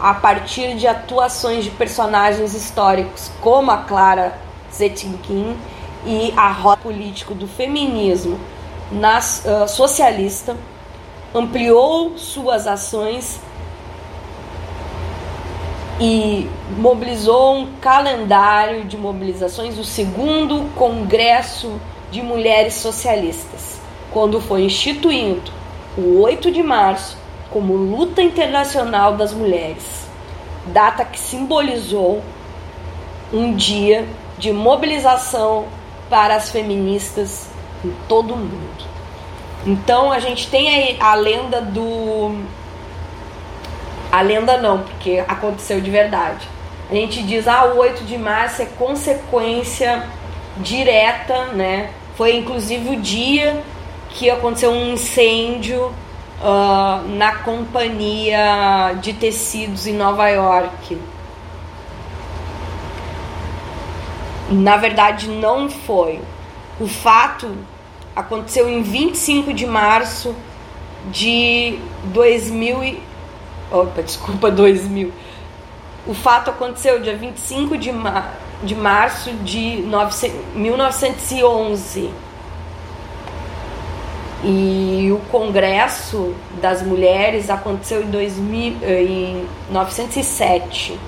a 0.00 0.14
partir 0.14 0.74
de 0.74 0.88
atuações 0.88 1.62
de 1.62 1.70
personagens 1.70 2.54
históricos 2.54 3.30
como 3.40 3.70
a 3.70 3.84
Clara 3.84 4.36
Zetkin 4.74 5.56
e 6.04 6.34
a 6.36 6.50
rota 6.50 6.82
político 6.82 7.36
do 7.36 7.46
feminismo 7.46 8.36
nas, 8.90 9.44
uh, 9.44 9.68
socialista, 9.68 10.56
ampliou 11.34 12.18
suas 12.18 12.66
ações 12.66 13.40
e 16.00 16.48
mobilizou 16.76 17.56
um 17.56 17.66
calendário 17.80 18.84
de 18.84 18.96
mobilizações, 18.96 19.78
o 19.78 19.84
segundo 19.84 20.68
Congresso 20.74 21.80
de 22.10 22.20
Mulheres 22.20 22.74
Socialistas, 22.74 23.80
quando 24.10 24.40
foi 24.40 24.64
instituído 24.64 25.50
o 25.96 26.20
8 26.20 26.50
de 26.50 26.62
março 26.62 27.16
como 27.50 27.74
Luta 27.74 28.22
Internacional 28.22 29.16
das 29.16 29.32
Mulheres, 29.32 30.06
data 30.66 31.04
que 31.04 31.18
simbolizou 31.18 32.22
um 33.32 33.54
dia 33.54 34.06
de 34.38 34.52
mobilização 34.52 35.66
para 36.10 36.34
as 36.34 36.50
feministas 36.50 37.48
em 37.84 37.94
todo 38.08 38.34
o 38.34 38.36
mundo. 38.36 38.91
Então 39.64 40.10
a 40.10 40.18
gente 40.18 40.48
tem 40.48 40.98
a, 41.00 41.10
a 41.10 41.14
lenda 41.14 41.60
do. 41.60 42.36
A 44.10 44.20
lenda 44.20 44.58
não, 44.58 44.80
porque 44.80 45.24
aconteceu 45.26 45.80
de 45.80 45.90
verdade. 45.90 46.46
A 46.90 46.94
gente 46.94 47.22
diz, 47.22 47.48
ah, 47.48 47.64
o 47.64 47.78
8 47.78 48.04
de 48.04 48.18
março 48.18 48.60
é 48.60 48.66
consequência 48.66 50.06
direta, 50.58 51.46
né? 51.46 51.90
Foi 52.16 52.36
inclusive 52.36 52.90
o 52.90 53.00
dia 53.00 53.62
que 54.10 54.28
aconteceu 54.28 54.70
um 54.70 54.92
incêndio 54.92 55.86
uh, 55.86 57.08
na 57.16 57.36
companhia 57.36 58.94
de 59.00 59.14
tecidos 59.14 59.86
em 59.86 59.94
Nova 59.94 60.28
York. 60.28 60.98
Na 64.50 64.76
verdade, 64.76 65.28
não 65.28 65.70
foi. 65.70 66.20
O 66.78 66.86
fato 66.86 67.56
aconteceu 68.14 68.68
em 68.68 68.82
25 68.82 69.52
de 69.52 69.66
março 69.66 70.34
de 71.10 71.78
2000 72.04 72.84
e... 72.84 73.02
Opa, 73.70 74.02
desculpa, 74.02 74.50
2000. 74.50 75.12
O 76.06 76.14
fato 76.14 76.50
aconteceu 76.50 77.00
dia 77.00 77.16
25 77.16 77.78
de, 77.78 77.92
mar... 77.92 78.34
de 78.62 78.74
março 78.74 79.30
de 79.32 79.84
1911. 80.54 82.10
E 84.44 85.08
o 85.12 85.18
Congresso 85.30 86.34
das 86.60 86.82
Mulheres 86.82 87.48
aconteceu 87.48 88.02
em, 88.02 88.10
2000, 88.10 88.76
em 88.82 89.46
1907. 89.70 90.98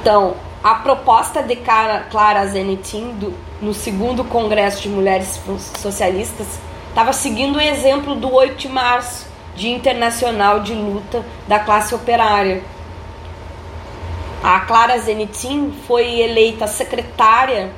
Então, 0.00 0.36
a 0.62 0.74
proposta 0.76 1.42
de 1.42 1.56
Clara 1.56 2.46
Zenitin 2.46 3.12
do, 3.12 3.34
no 3.62 3.72
segundo 3.72 4.24
Congresso 4.24 4.82
de 4.82 4.88
Mulheres 4.88 5.40
Socialistas 5.78 6.46
estava 6.88 7.12
seguindo 7.12 7.56
o 7.56 7.60
exemplo 7.60 8.14
do 8.14 8.32
8 8.32 8.56
de 8.56 8.68
março, 8.68 9.26
Dia 9.54 9.74
Internacional 9.74 10.60
de 10.60 10.74
Luta 10.74 11.24
da 11.46 11.58
Classe 11.58 11.94
Operária. 11.94 12.62
A 14.42 14.60
Clara 14.60 14.98
Zenitin 14.98 15.72
foi 15.86 16.20
eleita 16.20 16.66
secretária 16.66 17.70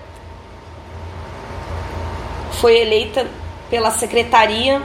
foi 2.60 2.78
eleita 2.78 3.26
pela 3.70 3.90
Secretaria 3.90 4.82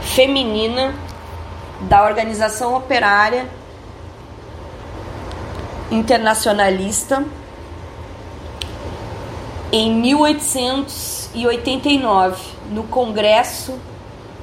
Feminina 0.00 0.94
da 1.80 2.04
Organização 2.04 2.76
Operária 2.76 3.48
Internacionalista 5.90 7.24
em 9.70 9.94
1889, 9.94 12.42
no 12.70 12.84
Congresso 12.84 13.78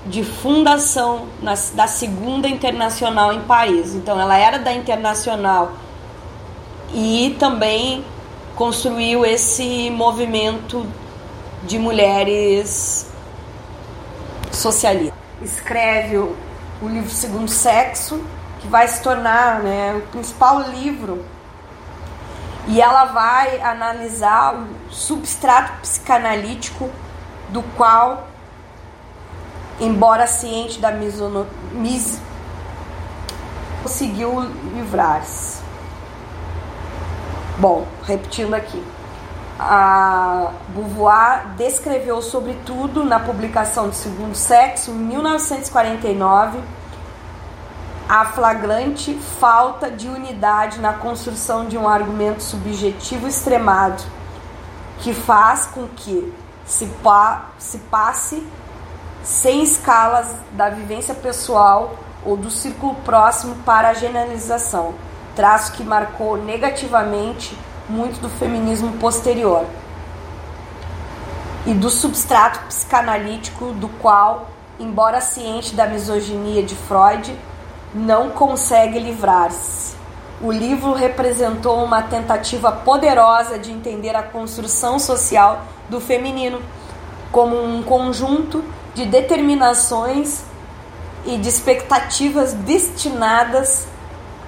de 0.06 0.24
Fundação 0.24 1.28
da 1.74 1.88
Segunda 1.88 2.48
Internacional 2.48 3.34
em 3.34 3.42
Paris. 3.42 3.96
Então, 3.96 4.22
ela 4.22 4.38
era 4.38 4.60
da 4.60 4.72
Internacional 4.72 5.72
e 6.94 7.36
também 7.40 8.06
construiu 8.56 9.26
esse 9.26 9.90
movimento 9.90 10.86
de 11.64 11.80
mulheres 11.80 13.08
socialistas. 14.52 15.18
Escreve 15.42 16.18
o, 16.18 16.36
livro 16.84 17.10
Segundo 17.10 17.50
Sexo, 17.50 18.24
que 18.60 18.68
vai 18.68 18.88
se 18.88 19.02
tornar 19.02 19.64
né, 19.64 19.96
o 19.96 20.02
principal 20.12 20.70
livro. 20.70 21.26
E 22.68 22.82
ela 22.82 23.06
vai 23.06 23.62
analisar 23.62 24.56
o 24.56 24.92
substrato 24.92 25.82
psicanalítico 25.82 26.90
do 27.50 27.62
qual, 27.76 28.28
embora 29.80 30.26
ciente 30.26 30.80
da 30.80 30.92
misono, 30.92 31.46
mis, 31.72 32.20
conseguiu 33.84 34.42
livrar-se. 34.74 35.64
Bom, 37.58 37.86
repetindo 38.04 38.54
aqui 38.54 38.84
a 39.58 40.52
Beauvoir 40.70 41.48
descreveu 41.56 42.22
sobretudo 42.22 43.06
na 43.06 43.20
publicação 43.20 43.90
de 43.90 43.96
Segundo 43.96 44.36
Sexo, 44.36 44.92
em 44.92 44.96
1949, 44.96 46.60
a 48.08 48.26
flagrante 48.26 49.16
falta 49.40 49.90
de 49.90 50.08
unidade 50.08 50.80
na 50.80 50.94
construção 50.94 51.68
de 51.68 51.78
um 51.78 51.90
argumento 51.90 52.44
subjetivo 52.44 53.28
extremado, 53.28 54.04
que 55.00 55.14
faz 55.14 55.66
com 55.66 55.88
que 55.88 56.34
se, 56.66 56.86
pa 57.04 57.50
se 57.58 57.80
passe 57.80 58.46
sem 59.24 59.64
escalas 59.64 60.28
da 60.52 60.70
vivência 60.70 61.16
pessoal 61.16 61.96
ou 62.24 62.38
do 62.38 62.52
círculo 62.52 62.94
próximo 63.04 63.56
para 63.66 63.90
a 63.90 63.94
generalização, 63.94 64.94
traço 65.36 65.74
que 65.74 65.84
marcou 65.84 66.38
negativamente 66.38 67.58
muito 67.90 68.20
do 68.22 68.30
feminismo 68.30 68.94
posterior 68.94 69.66
e 71.66 71.74
do 71.74 71.90
substrato 71.90 72.60
psicanalítico 72.68 73.72
do 73.74 73.90
qual, 73.90 74.50
embora 74.80 75.22
ciente 75.22 75.74
da 75.74 75.88
misoginia 75.88 76.62
de 76.62 76.76
Freud, 76.76 77.36
não 77.96 78.30
consegue 78.30 79.00
livrar-se. 79.00 79.96
O 80.42 80.52
livro 80.52 80.94
representou 80.94 81.82
uma 81.82 82.02
tentativa 82.02 82.70
poderosa 82.70 83.58
de 83.58 83.72
entender 83.72 84.14
a 84.14 84.22
construção 84.22 85.00
social 85.00 85.62
do 85.90 86.02
feminino 86.02 86.62
como 87.32 87.56
um 87.56 87.82
conjunto 87.82 88.62
de 88.94 89.06
determinações 89.06 90.44
e 91.26 91.38
de 91.38 91.48
expectativas 91.48 92.54
destinadas 92.54 93.88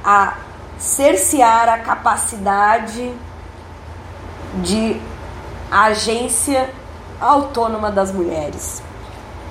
a 0.04 0.36
cercear 0.78 1.70
a 1.70 1.80
capacidade 1.80 3.14
de 4.62 5.02
agência 5.72 6.70
autônoma 7.20 7.92
das 7.92 8.12
mulheres. 8.12 8.84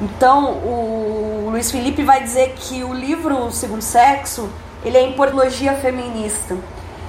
Então, 0.01 0.53
o 0.53 1.49
Luiz 1.51 1.71
Felipe 1.71 2.03
vai 2.03 2.23
dizer 2.23 2.55
que 2.57 2.85
o 2.85 2.93
livro 2.93 3.51
Segundo 3.51 3.83
Sexo, 3.83 4.51
ele 4.85 4.99
é 4.99 5.09
importologia 5.09 5.73
feminista. 5.75 6.57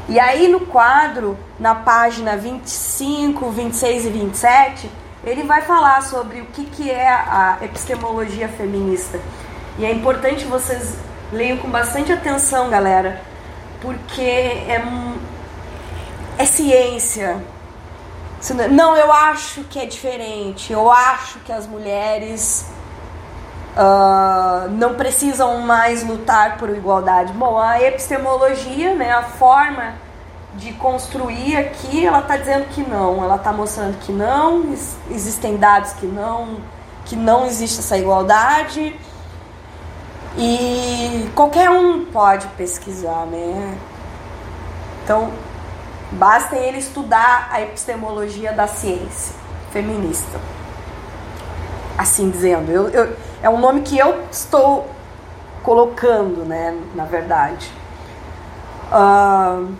E 0.09 0.17
aí 0.19 0.47
no 0.47 0.61
quadro, 0.61 1.37
na 1.59 1.75
página 1.75 2.37
25, 2.37 3.49
26 3.49 4.05
e 4.05 4.09
27, 4.09 4.91
ele 5.25 5.43
vai 5.43 5.63
falar 5.63 6.01
sobre 6.01 6.39
o 6.39 6.45
que, 6.45 6.63
que 6.63 6.89
é 6.89 7.09
a 7.09 7.57
epistemologia 7.61 8.47
feminista. 8.47 9.19
E 9.77 9.85
é 9.85 9.91
importante 9.91 10.45
vocês 10.45 10.95
leiam 11.31 11.57
com 11.57 11.69
bastante 11.69 12.13
atenção, 12.13 12.69
galera, 12.69 13.21
porque 13.81 14.21
é, 14.21 14.81
é 16.37 16.45
ciência, 16.45 17.37
não, 18.69 18.95
eu 18.95 19.11
acho 19.11 19.61
que 19.63 19.79
é 19.79 19.85
diferente. 19.85 20.71
Eu 20.71 20.91
acho 20.91 21.39
que 21.39 21.51
as 21.51 21.65
mulheres 21.65 22.69
uh, 23.75 24.69
não 24.71 24.95
precisam 24.95 25.59
mais 25.61 26.03
lutar 26.03 26.57
por 26.57 26.69
igualdade. 26.69 27.33
Bom, 27.33 27.57
a 27.57 27.81
epistemologia, 27.81 28.93
né, 28.93 29.11
a 29.11 29.23
forma 29.23 29.95
de 30.55 30.73
construir 30.73 31.55
aqui, 31.57 32.05
ela 32.05 32.19
está 32.19 32.37
dizendo 32.37 32.65
que 32.69 32.81
não. 32.81 33.23
Ela 33.23 33.35
está 33.35 33.51
mostrando 33.51 33.97
que 33.99 34.11
não. 34.11 34.73
Existem 35.09 35.57
dados 35.57 35.93
que 35.93 36.05
não, 36.05 36.57
que 37.05 37.15
não 37.15 37.45
existe 37.45 37.79
essa 37.79 37.97
igualdade. 37.97 38.95
E 40.37 41.29
qualquer 41.33 41.69
um 41.69 42.05
pode 42.05 42.45
pesquisar, 42.49 43.25
né? 43.25 43.77
Então, 45.03 45.31
Basta 46.11 46.55
ele 46.55 46.77
estudar 46.77 47.49
a 47.51 47.61
epistemologia 47.61 48.53
da 48.53 48.67
ciência 48.67 49.35
feminista. 49.71 50.39
Assim 51.97 52.29
dizendo, 52.29 52.71
eu, 52.71 52.89
eu, 52.89 53.15
é 53.41 53.49
um 53.49 53.59
nome 53.59 53.81
que 53.81 53.97
eu 53.97 54.23
estou 54.31 54.89
colocando, 55.63 56.45
né, 56.45 56.79
na 56.95 57.03
verdade. 57.03 57.71
Uh, 58.91 59.75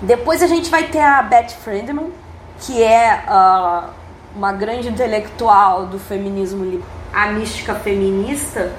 depois 0.00 0.42
a 0.42 0.46
gente 0.46 0.70
vai 0.70 0.84
ter 0.84 1.00
a 1.00 1.20
Beth 1.22 1.50
Friedman, 1.62 2.12
que 2.60 2.82
é 2.82 3.24
uh, 3.28 3.90
uma 4.34 4.52
grande 4.52 4.88
intelectual 4.88 5.86
do 5.86 5.98
feminismo, 5.98 6.82
a 7.12 7.26
mística 7.32 7.74
feminista, 7.74 8.72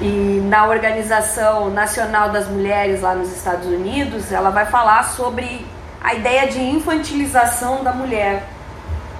e 0.00 0.40
na 0.48 0.66
Organização 0.66 1.70
Nacional 1.70 2.30
das 2.30 2.48
Mulheres 2.48 3.00
lá 3.00 3.14
nos 3.14 3.32
Estados 3.32 3.66
Unidos, 3.66 4.32
ela 4.32 4.50
vai 4.50 4.66
falar 4.66 5.04
sobre 5.04 5.66
a 6.02 6.14
ideia 6.14 6.46
de 6.48 6.60
infantilização 6.60 7.82
da 7.84 7.92
mulher. 7.92 8.48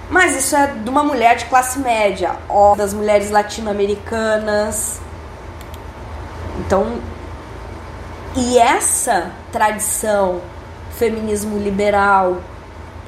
Mas 0.09 0.35
isso 0.35 0.55
é 0.55 0.67
de 0.67 0.89
uma 0.89 1.03
mulher 1.03 1.35
de 1.35 1.45
classe 1.45 1.79
média, 1.79 2.35
ó, 2.47 2.75
das 2.75 2.93
mulheres 2.93 3.31
latino-americanas. 3.31 4.99
Então, 6.59 6.99
e 8.35 8.59
essa 8.59 9.31
tradição 9.51 10.41
feminismo 10.91 11.57
liberal, 11.57 12.37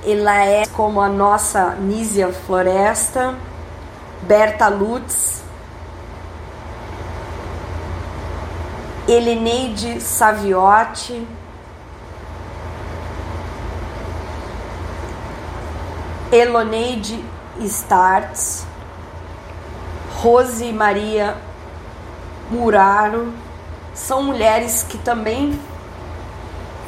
ela 0.06 0.43
é 0.43 0.65
como 0.67 1.01
a 1.01 1.08
nossa 1.08 1.75
Nízia 1.75 2.30
Floresta, 2.30 3.36
Berta 4.23 4.67
Lutz, 4.67 5.43
Heleneide 9.08 10.02
Saviotti, 10.02 11.26
Eloneide 16.30 17.24
Startz, 17.62 18.65
Rose 20.17 20.74
Maria 20.74 21.38
Muraro, 22.52 23.32
são 23.93 24.24
mulheres 24.24 24.84
que 24.84 24.98
também 24.98 25.58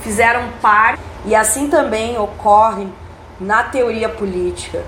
fizeram 0.02 0.50
parte, 0.62 1.02
e 1.26 1.34
assim 1.34 1.70
também 1.70 2.20
ocorre 2.20 2.90
na 3.40 3.64
teoria 3.64 4.10
política, 4.10 4.84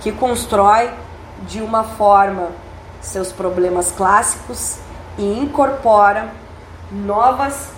que 0.00 0.12
constrói 0.12 0.88
de 1.48 1.60
uma 1.60 1.82
forma 1.82 2.50
seus 3.00 3.32
problemas 3.32 3.90
clássicos 3.90 4.78
e 5.18 5.40
incorpora 5.40 6.45
novas 6.90 7.70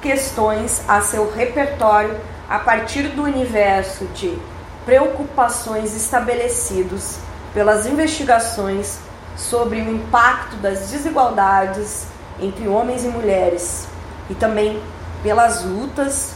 questões 0.00 0.82
a 0.88 1.00
seu 1.00 1.32
repertório 1.32 2.18
a 2.48 2.58
partir 2.58 3.08
do 3.08 3.22
universo 3.22 4.04
de 4.14 4.38
preocupações 4.84 5.96
estabelecidos 5.96 7.18
pelas 7.52 7.86
investigações 7.86 8.98
sobre 9.36 9.80
o 9.80 9.90
impacto 9.90 10.56
das 10.56 10.90
desigualdades 10.90 12.06
entre 12.40 12.68
homens 12.68 13.04
e 13.04 13.08
mulheres 13.08 13.88
e 14.30 14.34
também 14.34 14.80
pelas 15.22 15.64
lutas 15.64 16.34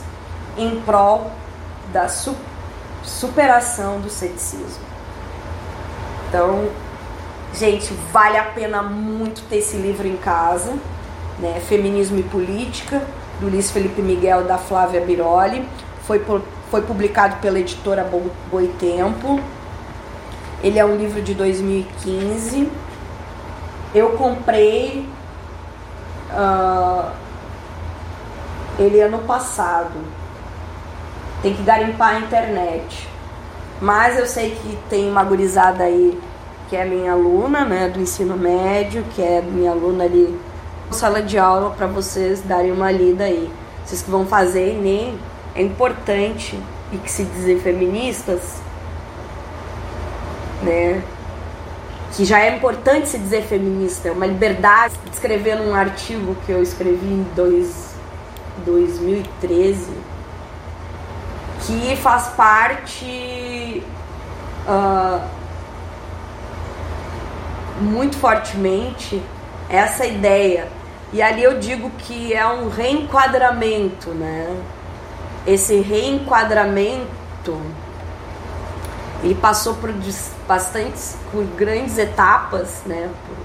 em 0.56 0.80
prol 0.80 1.30
da 1.92 2.08
su 2.08 2.34
superação 3.02 4.00
do 4.00 4.10
ceticismo. 4.10 4.84
Então, 6.28 6.68
gente, 7.54 7.94
vale 8.12 8.36
a 8.36 8.44
pena 8.44 8.82
muito 8.82 9.42
ter 9.48 9.56
esse 9.56 9.76
livro 9.76 10.06
em 10.06 10.16
casa, 10.16 10.74
né? 11.40 11.60
Feminismo 11.66 12.18
e 12.18 12.22
Política, 12.22 13.02
do 13.40 13.48
Luiz 13.48 13.70
Felipe 13.70 14.02
Miguel 14.02 14.44
da 14.44 14.58
Flávia 14.58 15.00
Biroli. 15.00 15.66
Foi, 16.02 16.24
foi 16.70 16.82
publicado 16.82 17.36
pela 17.36 17.58
editora 17.58 18.08
Boitempo. 18.50 19.40
Ele 20.62 20.78
é 20.78 20.84
um 20.84 20.96
livro 20.96 21.22
de 21.22 21.34
2015. 21.34 22.70
Eu 23.94 24.10
comprei 24.10 25.08
uh, 26.32 27.10
ele 28.78 29.00
ano 29.00 29.18
passado. 29.20 29.92
Tem 31.42 31.54
que 31.54 31.62
garimpar 31.62 32.16
a 32.16 32.18
internet. 32.20 33.08
Mas 33.80 34.18
eu 34.18 34.26
sei 34.26 34.50
que 34.50 34.78
tem 34.90 35.08
uma 35.08 35.24
gurizada 35.24 35.84
aí 35.84 36.20
que 36.68 36.76
é 36.76 36.84
minha 36.84 37.12
aluna, 37.12 37.64
né, 37.64 37.88
do 37.88 38.00
ensino 38.00 38.36
médio, 38.36 39.04
que 39.14 39.20
é 39.20 39.42
minha 39.42 39.72
aluna 39.72 40.04
ali 40.04 40.38
sala 40.94 41.22
de 41.22 41.38
aula 41.38 41.70
para 41.70 41.86
vocês 41.86 42.40
darem 42.42 42.72
uma 42.72 42.90
lida 42.90 43.24
aí. 43.24 43.50
Vocês 43.84 44.02
que 44.02 44.10
vão 44.10 44.26
fazer 44.26 44.78
nem 44.80 45.18
é 45.54 45.62
importante 45.62 46.58
e 46.92 46.98
que 46.98 47.10
se 47.10 47.24
dizem 47.24 47.58
feministas, 47.60 48.60
né? 50.62 51.02
Que 52.12 52.24
já 52.24 52.40
é 52.40 52.56
importante 52.56 53.08
se 53.08 53.18
dizer 53.18 53.42
feminista, 53.42 54.08
é 54.08 54.12
uma 54.12 54.26
liberdade. 54.26 54.94
Escrever 55.12 55.56
num 55.56 55.74
artigo 55.74 56.36
que 56.44 56.52
eu 56.52 56.62
escrevi 56.62 57.06
em 57.06 57.26
dois, 57.34 57.94
2013, 58.64 59.90
que 61.66 61.96
faz 61.96 62.28
parte 62.28 63.82
uh, 64.66 65.20
muito 67.80 68.16
fortemente 68.16 69.22
essa 69.68 70.04
ideia. 70.04 70.68
E 71.12 71.20
ali 71.20 71.42
eu 71.42 71.58
digo 71.58 71.90
que 71.98 72.32
é 72.32 72.46
um 72.46 72.68
reenquadramento, 72.68 74.10
né? 74.10 74.56
Esse 75.46 75.80
reenquadramento 75.80 77.60
ele 79.22 79.34
passou 79.34 79.74
por 79.74 79.92
bastantes, 80.46 81.16
por 81.30 81.44
grandes 81.44 81.98
etapas, 81.98 82.82
né? 82.86 83.10
Por 83.26 83.36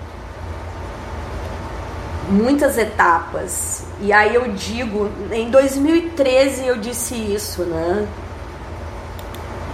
muitas 2.32 2.78
etapas. 2.78 3.84
E 4.00 4.14
aí 4.14 4.36
eu 4.36 4.52
digo, 4.54 5.10
em 5.32 5.50
2013 5.50 6.68
eu 6.68 6.78
disse 6.78 7.16
isso, 7.16 7.64
né? 7.64 8.08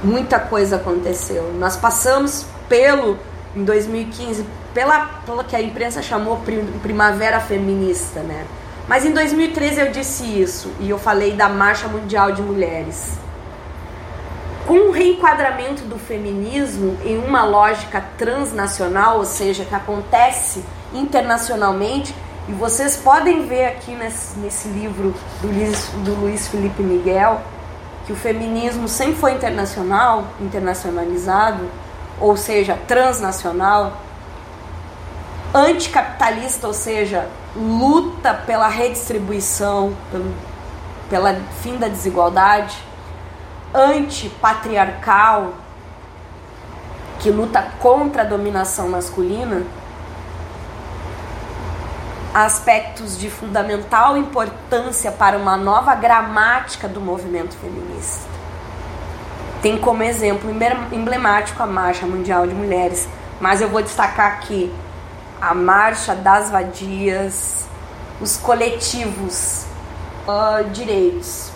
Muita 0.03 0.39
coisa 0.39 0.77
aconteceu. 0.77 1.53
Nós 1.59 1.75
passamos 1.75 2.45
pelo 2.67 3.17
em 3.55 3.63
2015 3.63 4.45
pela, 4.73 5.05
pela 5.25 5.43
que 5.43 5.55
a 5.55 5.61
imprensa 5.61 6.01
chamou 6.01 6.41
primavera 6.81 7.39
feminista, 7.39 8.21
né? 8.21 8.45
Mas 8.87 9.05
em 9.05 9.11
2013 9.11 9.79
eu 9.79 9.91
disse 9.91 10.23
isso 10.23 10.71
e 10.79 10.89
eu 10.89 10.97
falei 10.97 11.33
da 11.33 11.47
Marcha 11.47 11.87
Mundial 11.87 12.31
de 12.31 12.41
Mulheres. 12.41 13.17
Com 14.67 14.89
o 14.89 14.91
reenquadramento 14.91 15.83
do 15.83 15.97
feminismo 15.97 16.97
em 17.03 17.17
uma 17.17 17.43
lógica 17.43 18.03
transnacional, 18.17 19.17
ou 19.17 19.25
seja, 19.25 19.65
que 19.65 19.75
acontece 19.75 20.63
internacionalmente, 20.93 22.13
e 22.47 22.51
vocês 22.53 22.97
podem 22.97 23.47
ver 23.47 23.65
aqui 23.65 23.93
nesse, 23.93 24.37
nesse 24.39 24.67
livro 24.67 25.13
do 25.41 25.47
Luiz, 25.47 25.89
do 26.03 26.13
Luiz 26.15 26.47
Felipe 26.47 26.81
Miguel 26.81 27.41
que 28.05 28.11
o 28.11 28.15
feminismo 28.15 28.87
sempre 28.87 29.15
foi 29.15 29.33
internacional, 29.33 30.25
internacionalizado, 30.39 31.69
ou 32.19 32.35
seja, 32.35 32.77
transnacional, 32.87 33.93
anticapitalista, 35.53 36.67
ou 36.67 36.73
seja, 36.73 37.27
luta 37.55 38.33
pela 38.33 38.67
redistribuição, 38.67 39.95
pelo, 40.09 40.33
pela 41.09 41.35
fim 41.61 41.77
da 41.77 41.87
desigualdade, 41.87 42.77
antipatriarcal, 43.73 45.53
que 47.19 47.29
luta 47.29 47.67
contra 47.79 48.23
a 48.23 48.25
dominação 48.25 48.89
masculina, 48.89 49.63
aspectos 52.33 53.19
de 53.19 53.29
fundamental 53.29 54.17
importância 54.17 55.11
para 55.11 55.37
uma 55.37 55.57
nova 55.57 55.93
gramática 55.93 56.87
do 56.87 57.01
movimento 57.01 57.55
feminista. 57.57 58.29
Tem 59.61 59.77
como 59.77 60.01
exemplo 60.01 60.49
emblemático 60.91 61.61
a 61.61 61.67
Marcha 61.67 62.05
Mundial 62.05 62.47
de 62.47 62.53
Mulheres, 62.53 63.07
mas 63.39 63.61
eu 63.61 63.69
vou 63.69 63.81
destacar 63.83 64.33
aqui 64.33 64.73
a 65.41 65.55
Marcha 65.55 66.13
das 66.13 66.51
Vadias, 66.51 67.65
os 68.21 68.37
coletivos 68.37 69.65
uh, 70.27 70.69
direitos. 70.69 71.49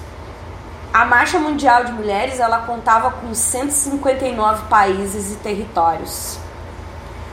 A 0.92 1.06
Marcha 1.06 1.38
Mundial 1.38 1.86
de 1.86 1.92
Mulheres 1.92 2.40
ela 2.40 2.60
contava 2.60 3.12
com 3.12 3.34
159 3.36 4.64
países 4.70 5.34
e 5.34 5.36
territórios 5.36 6.40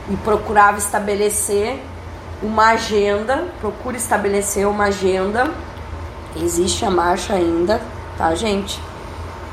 e 0.07 0.15
procurava 0.17 0.77
estabelecer 0.77 1.81
uma 2.43 2.71
agenda, 2.71 3.47
procura 3.59 3.97
estabelecer 3.97 4.67
uma 4.67 4.85
agenda. 4.85 5.49
Existe 6.35 6.85
a 6.85 6.91
marcha 6.91 7.33
ainda, 7.33 7.81
tá, 8.17 8.35
gente? 8.35 8.79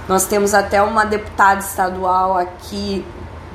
Nós 0.06 0.26
temos 0.26 0.52
até 0.52 0.82
uma 0.82 1.06
deputada 1.06 1.60
estadual 1.60 2.36
aqui 2.36 3.06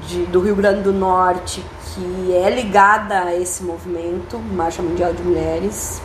de, 0.07 0.25
do 0.27 0.39
Rio 0.39 0.55
Grande 0.55 0.81
do 0.81 0.93
Norte 0.93 1.63
que 1.95 2.33
é 2.35 2.49
ligada 2.49 3.23
a 3.23 3.35
esse 3.35 3.63
movimento, 3.63 4.37
Marcha 4.37 4.81
Mundial 4.81 5.13
de 5.13 5.23
Mulheres, 5.23 6.01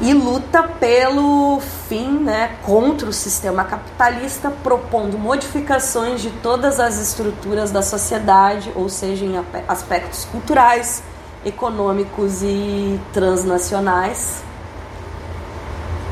e 0.00 0.14
luta 0.14 0.62
pelo 0.62 1.60
fim, 1.88 2.18
né, 2.18 2.56
contra 2.62 3.08
o 3.08 3.12
sistema 3.12 3.64
capitalista, 3.64 4.50
propondo 4.62 5.18
modificações 5.18 6.20
de 6.20 6.30
todas 6.30 6.78
as 6.80 7.00
estruturas 7.00 7.70
da 7.70 7.82
sociedade, 7.82 8.72
ou 8.74 8.88
seja, 8.88 9.24
em 9.24 9.34
aspectos 9.68 10.24
culturais, 10.24 11.02
econômicos 11.44 12.42
e 12.42 12.98
transnacionais 13.12 14.42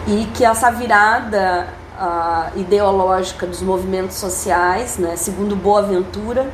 e 0.06 0.26
que 0.34 0.44
essa 0.44 0.70
virada 0.70 1.68
uh, 1.98 2.58
ideológica 2.58 3.46
dos 3.46 3.62
movimentos 3.62 4.16
sociais, 4.16 4.98
né, 4.98 5.16
segundo 5.16 5.54
Boaventura, 5.54 6.50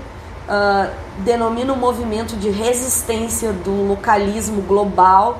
uh, 0.48 0.90
denomina 1.18 1.72
o 1.72 1.76
movimento 1.76 2.36
de 2.36 2.48
resistência 2.48 3.52
do 3.52 3.86
localismo 3.86 4.62
global 4.62 5.38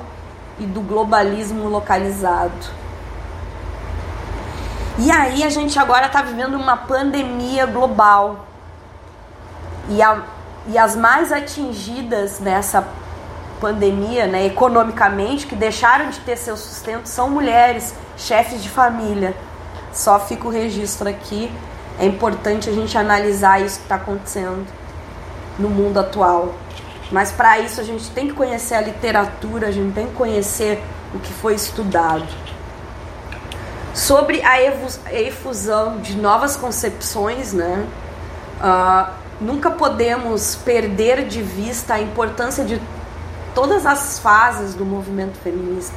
e 0.59 0.65
do 0.65 0.81
globalismo 0.81 1.67
localizado. 1.67 2.79
E 4.99 5.09
aí 5.09 5.43
a 5.43 5.49
gente 5.49 5.79
agora 5.79 6.07
está 6.07 6.21
vivendo 6.21 6.55
uma 6.55 6.75
pandemia 6.75 7.65
global. 7.65 8.45
E, 9.87 10.01
a, 10.01 10.21
e 10.67 10.77
as 10.77 10.95
mais 10.95 11.31
atingidas 11.31 12.39
nessa 12.39 12.85
pandemia, 13.61 14.27
né, 14.27 14.45
economicamente, 14.45 15.47
que 15.47 15.55
deixaram 15.55 16.09
de 16.09 16.19
ter 16.19 16.37
seu 16.37 16.55
sustento, 16.55 17.07
são 17.07 17.29
mulheres, 17.29 17.95
chefes 18.17 18.61
de 18.61 18.69
família. 18.69 19.33
Só 19.93 20.19
fica 20.19 20.47
o 20.47 20.51
registro 20.51 21.09
aqui. 21.09 21.51
É 21.97 22.05
importante 22.05 22.69
a 22.69 22.73
gente 22.73 22.97
analisar 22.97 23.61
isso 23.61 23.77
que 23.77 23.85
está 23.85 23.95
acontecendo 23.95 24.78
no 25.59 25.69
mundo 25.69 25.99
atual. 25.99 26.55
Mas 27.11 27.31
para 27.31 27.59
isso 27.59 27.81
a 27.81 27.83
gente 27.83 28.09
tem 28.11 28.27
que 28.27 28.33
conhecer 28.33 28.75
a 28.75 28.81
literatura, 28.81 29.67
a 29.67 29.71
gente 29.71 29.93
tem 29.93 30.07
que 30.07 30.13
conhecer 30.13 30.81
o 31.13 31.19
que 31.19 31.33
foi 31.33 31.55
estudado. 31.55 32.27
Sobre 33.93 34.41
a 34.43 34.61
efusão 35.11 35.97
de 35.97 36.15
novas 36.15 36.55
concepções, 36.55 37.51
né? 37.51 37.85
Uh, 38.61 39.11
nunca 39.41 39.71
podemos 39.71 40.55
perder 40.55 41.27
de 41.27 41.41
vista 41.41 41.95
a 41.95 41.99
importância 41.99 42.63
de 42.63 42.79
todas 43.55 43.85
as 43.85 44.19
fases 44.19 44.75
do 44.75 44.85
movimento 44.85 45.37
feminista 45.39 45.95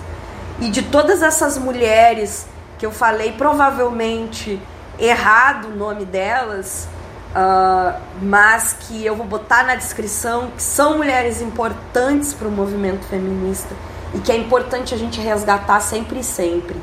e 0.60 0.70
de 0.70 0.82
todas 0.82 1.22
essas 1.22 1.58
mulheres 1.58 2.46
que 2.78 2.86
eu 2.86 2.90
falei 2.90 3.32
provavelmente 3.32 4.60
errado 4.98 5.68
o 5.68 5.76
nome 5.76 6.04
delas, 6.04 6.88
uh, 7.32 7.98
mas 8.20 8.74
que 8.80 9.04
eu 9.04 9.16
vou 9.16 9.26
botar 9.26 9.64
na 9.64 9.74
descrição 9.74 10.50
que 10.56 10.62
são 10.62 10.98
mulheres 10.98 11.40
importantes 11.40 12.32
para 12.32 12.48
o 12.48 12.50
movimento 12.50 13.04
feminista 13.06 13.74
e 14.14 14.18
que 14.18 14.30
é 14.30 14.36
importante 14.36 14.94
a 14.94 14.98
gente 14.98 15.20
resgatar 15.20 15.80
sempre 15.80 16.20
e 16.20 16.24
sempre. 16.24 16.76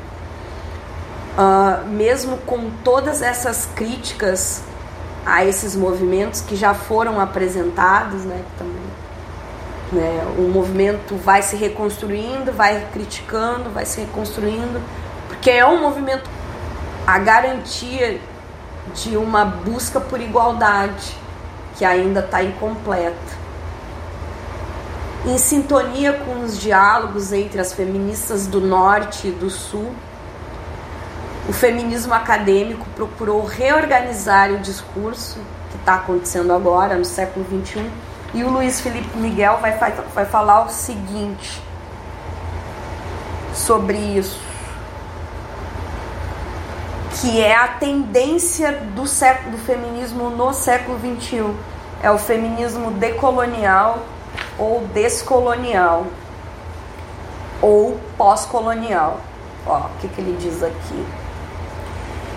Uh, 1.38 1.86
mesmo 1.88 2.36
com 2.38 2.70
todas 2.84 3.22
essas 3.22 3.68
críticas 3.74 4.62
a 5.24 5.44
esses 5.44 5.76
movimentos 5.76 6.40
que 6.40 6.56
já 6.56 6.74
foram 6.74 7.20
apresentados, 7.20 8.24
né, 8.24 8.42
também, 8.58 8.82
né, 9.92 10.34
o 10.36 10.42
movimento 10.42 11.14
vai 11.14 11.42
se 11.42 11.56
reconstruindo, 11.56 12.52
vai 12.52 12.86
criticando, 12.92 13.70
vai 13.70 13.86
se 13.86 14.00
reconstruindo, 14.00 14.80
porque 15.28 15.50
é 15.50 15.64
um 15.64 15.80
movimento 15.80 16.28
a 17.06 17.18
garantia 17.18 18.20
de 18.94 19.16
uma 19.16 19.44
busca 19.44 20.00
por 20.00 20.20
igualdade 20.20 21.16
que 21.76 21.84
ainda 21.84 22.20
está 22.20 22.42
incompleta. 22.42 23.40
Em 25.26 25.36
sintonia 25.38 26.14
com 26.14 26.40
os 26.40 26.58
diálogos 26.58 27.32
entre 27.32 27.60
as 27.60 27.72
feministas 27.72 28.46
do 28.46 28.60
Norte 28.60 29.28
e 29.28 29.30
do 29.30 29.50
Sul, 29.50 29.92
o 31.48 31.52
feminismo 31.52 32.14
acadêmico 32.14 32.86
procurou 32.94 33.44
reorganizar 33.44 34.50
o 34.50 34.58
discurso 34.58 35.38
que 35.70 35.76
está 35.76 35.96
acontecendo 35.96 36.52
agora, 36.52 36.96
no 36.96 37.04
século 37.04 37.44
XXI, 37.46 37.90
e 38.32 38.44
o 38.44 38.50
Luiz 38.50 38.80
Felipe 38.80 39.16
Miguel 39.18 39.58
vai, 39.60 39.72
vai 40.14 40.24
falar 40.24 40.64
o 40.64 40.68
seguinte 40.68 41.62
sobre 43.52 43.96
isso 43.96 44.49
que 47.20 47.40
é 47.40 47.54
a 47.54 47.68
tendência 47.68 48.72
do, 48.94 49.06
século, 49.06 49.52
do 49.52 49.58
feminismo 49.58 50.30
no 50.30 50.54
século 50.54 50.98
XXI. 50.98 51.54
É 52.02 52.10
o 52.10 52.18
feminismo 52.18 52.90
decolonial 52.92 53.98
ou 54.58 54.80
descolonial 54.94 56.06
ou 57.60 58.00
pós-colonial. 58.16 59.20
O 59.66 60.00
que, 60.00 60.08
que 60.08 60.20
ele 60.20 60.36
diz 60.40 60.62
aqui? 60.62 61.06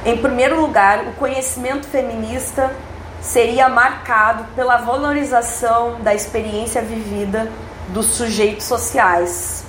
Em 0.06 0.18
primeiro 0.18 0.60
lugar, 0.60 1.08
o 1.08 1.14
conhecimento 1.14 1.88
feminista 1.88 2.76
seria 3.22 3.70
marcado 3.70 4.44
pela 4.54 4.76
valorização 4.76 6.02
da 6.02 6.14
experiência 6.14 6.82
vivida 6.82 7.50
dos 7.88 8.08
sujeitos 8.08 8.66
sociais, 8.66 9.63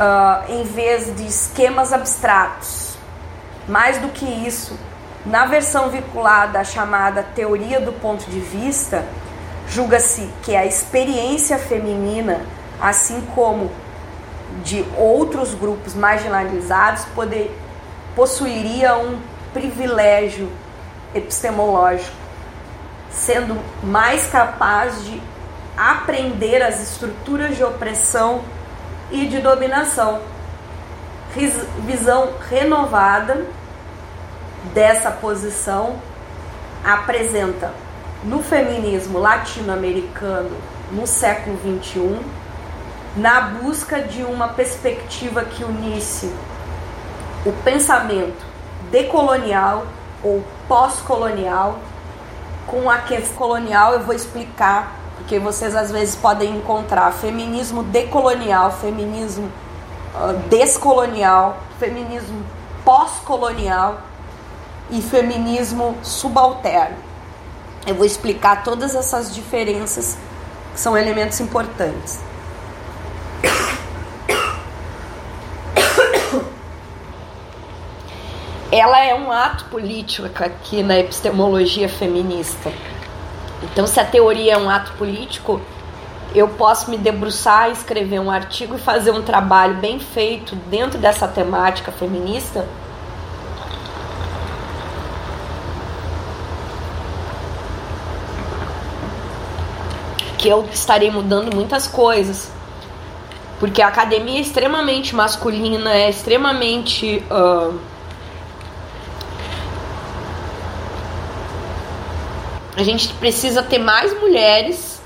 uh, 0.00 0.50
em 0.50 0.64
vez 0.64 1.14
de 1.14 1.26
esquemas 1.26 1.92
abstratos. 1.92 2.96
Mais 3.68 3.98
do 3.98 4.08
que 4.08 4.24
isso, 4.24 4.76
na 5.26 5.44
versão 5.44 5.90
vinculada 5.90 6.58
à 6.58 6.64
chamada 6.64 7.22
teoria 7.22 7.78
do 7.80 7.92
ponto 7.92 8.28
de 8.30 8.40
vista, 8.40 9.04
julga-se 9.68 10.28
que 10.42 10.56
a 10.56 10.64
experiência 10.64 11.58
feminina, 11.58 12.40
assim 12.80 13.20
como 13.34 13.70
de 14.64 14.84
outros 14.96 15.54
grupos 15.54 15.94
marginalizados, 15.94 17.04
poder, 17.14 17.56
possuiria 18.16 18.96
um 18.96 19.20
privilégio 19.52 20.50
epistemológico, 21.14 22.16
sendo 23.10 23.56
mais 23.82 24.26
capaz 24.26 25.04
de 25.04 25.22
aprender 25.76 26.62
as 26.62 26.80
estruturas 26.80 27.56
de 27.56 27.62
opressão 27.62 28.42
e 29.10 29.26
de 29.26 29.40
dominação. 29.40 30.20
Visão 31.86 32.30
renovada 32.48 33.46
dessa 34.74 35.10
posição 35.10 35.96
apresenta 36.84 37.72
no 38.24 38.42
feminismo 38.42 39.18
latino-americano 39.18 40.50
no 40.90 41.06
século 41.06 41.56
XXI, 41.58 42.18
na 43.16 43.40
busca 43.40 44.00
de 44.00 44.22
uma 44.22 44.48
perspectiva 44.48 45.44
que 45.44 45.64
unisse 45.64 46.32
o 47.46 47.52
pensamento 47.64 48.44
decolonial 48.90 49.86
ou 50.22 50.44
pós-colonial 50.68 51.78
com 52.66 52.88
a 52.88 52.98
questão 52.98 53.36
colonial, 53.36 53.94
eu 53.94 54.00
vou 54.00 54.14
explicar 54.14 54.99
porque 55.20 55.38
vocês 55.38 55.76
às 55.76 55.92
vezes 55.92 56.16
podem 56.16 56.56
encontrar 56.56 57.12
feminismo 57.12 57.82
decolonial, 57.82 58.72
feminismo 58.72 59.50
uh, 60.14 60.32
descolonial, 60.48 61.58
feminismo 61.78 62.42
pós-colonial 62.84 64.00
e 64.90 65.00
feminismo 65.02 65.96
subalterno. 66.02 66.96
Eu 67.86 67.94
vou 67.94 68.04
explicar 68.04 68.64
todas 68.64 68.94
essas 68.94 69.32
diferenças 69.32 70.18
que 70.72 70.80
são 70.80 70.96
elementos 70.96 71.38
importantes. 71.38 72.18
Ela 78.72 79.04
é 79.04 79.14
um 79.14 79.30
ato 79.30 79.66
político 79.66 80.26
aqui 80.42 80.82
na 80.82 80.98
epistemologia 80.98 81.88
feminista. 81.88 82.72
Então, 83.62 83.86
se 83.86 84.00
a 84.00 84.04
teoria 84.04 84.54
é 84.54 84.58
um 84.58 84.70
ato 84.70 84.92
político, 84.92 85.60
eu 86.34 86.48
posso 86.48 86.90
me 86.90 86.96
debruçar, 86.96 87.70
escrever 87.70 88.20
um 88.20 88.30
artigo 88.30 88.76
e 88.76 88.78
fazer 88.78 89.10
um 89.10 89.22
trabalho 89.22 89.74
bem 89.74 89.98
feito 89.98 90.54
dentro 90.54 90.98
dessa 90.98 91.26
temática 91.26 91.90
feminista. 91.90 92.66
Que 100.38 100.48
eu 100.48 100.66
estarei 100.72 101.10
mudando 101.10 101.54
muitas 101.54 101.86
coisas. 101.86 102.50
Porque 103.58 103.82
a 103.82 103.88
academia 103.88 104.38
é 104.38 104.40
extremamente 104.40 105.14
masculina, 105.14 105.92
é 105.92 106.08
extremamente. 106.08 107.22
Uh, 107.30 107.89
A 112.80 112.82
gente 112.82 113.12
precisa 113.12 113.62
ter 113.62 113.78
mais 113.78 114.18
mulheres 114.18 115.02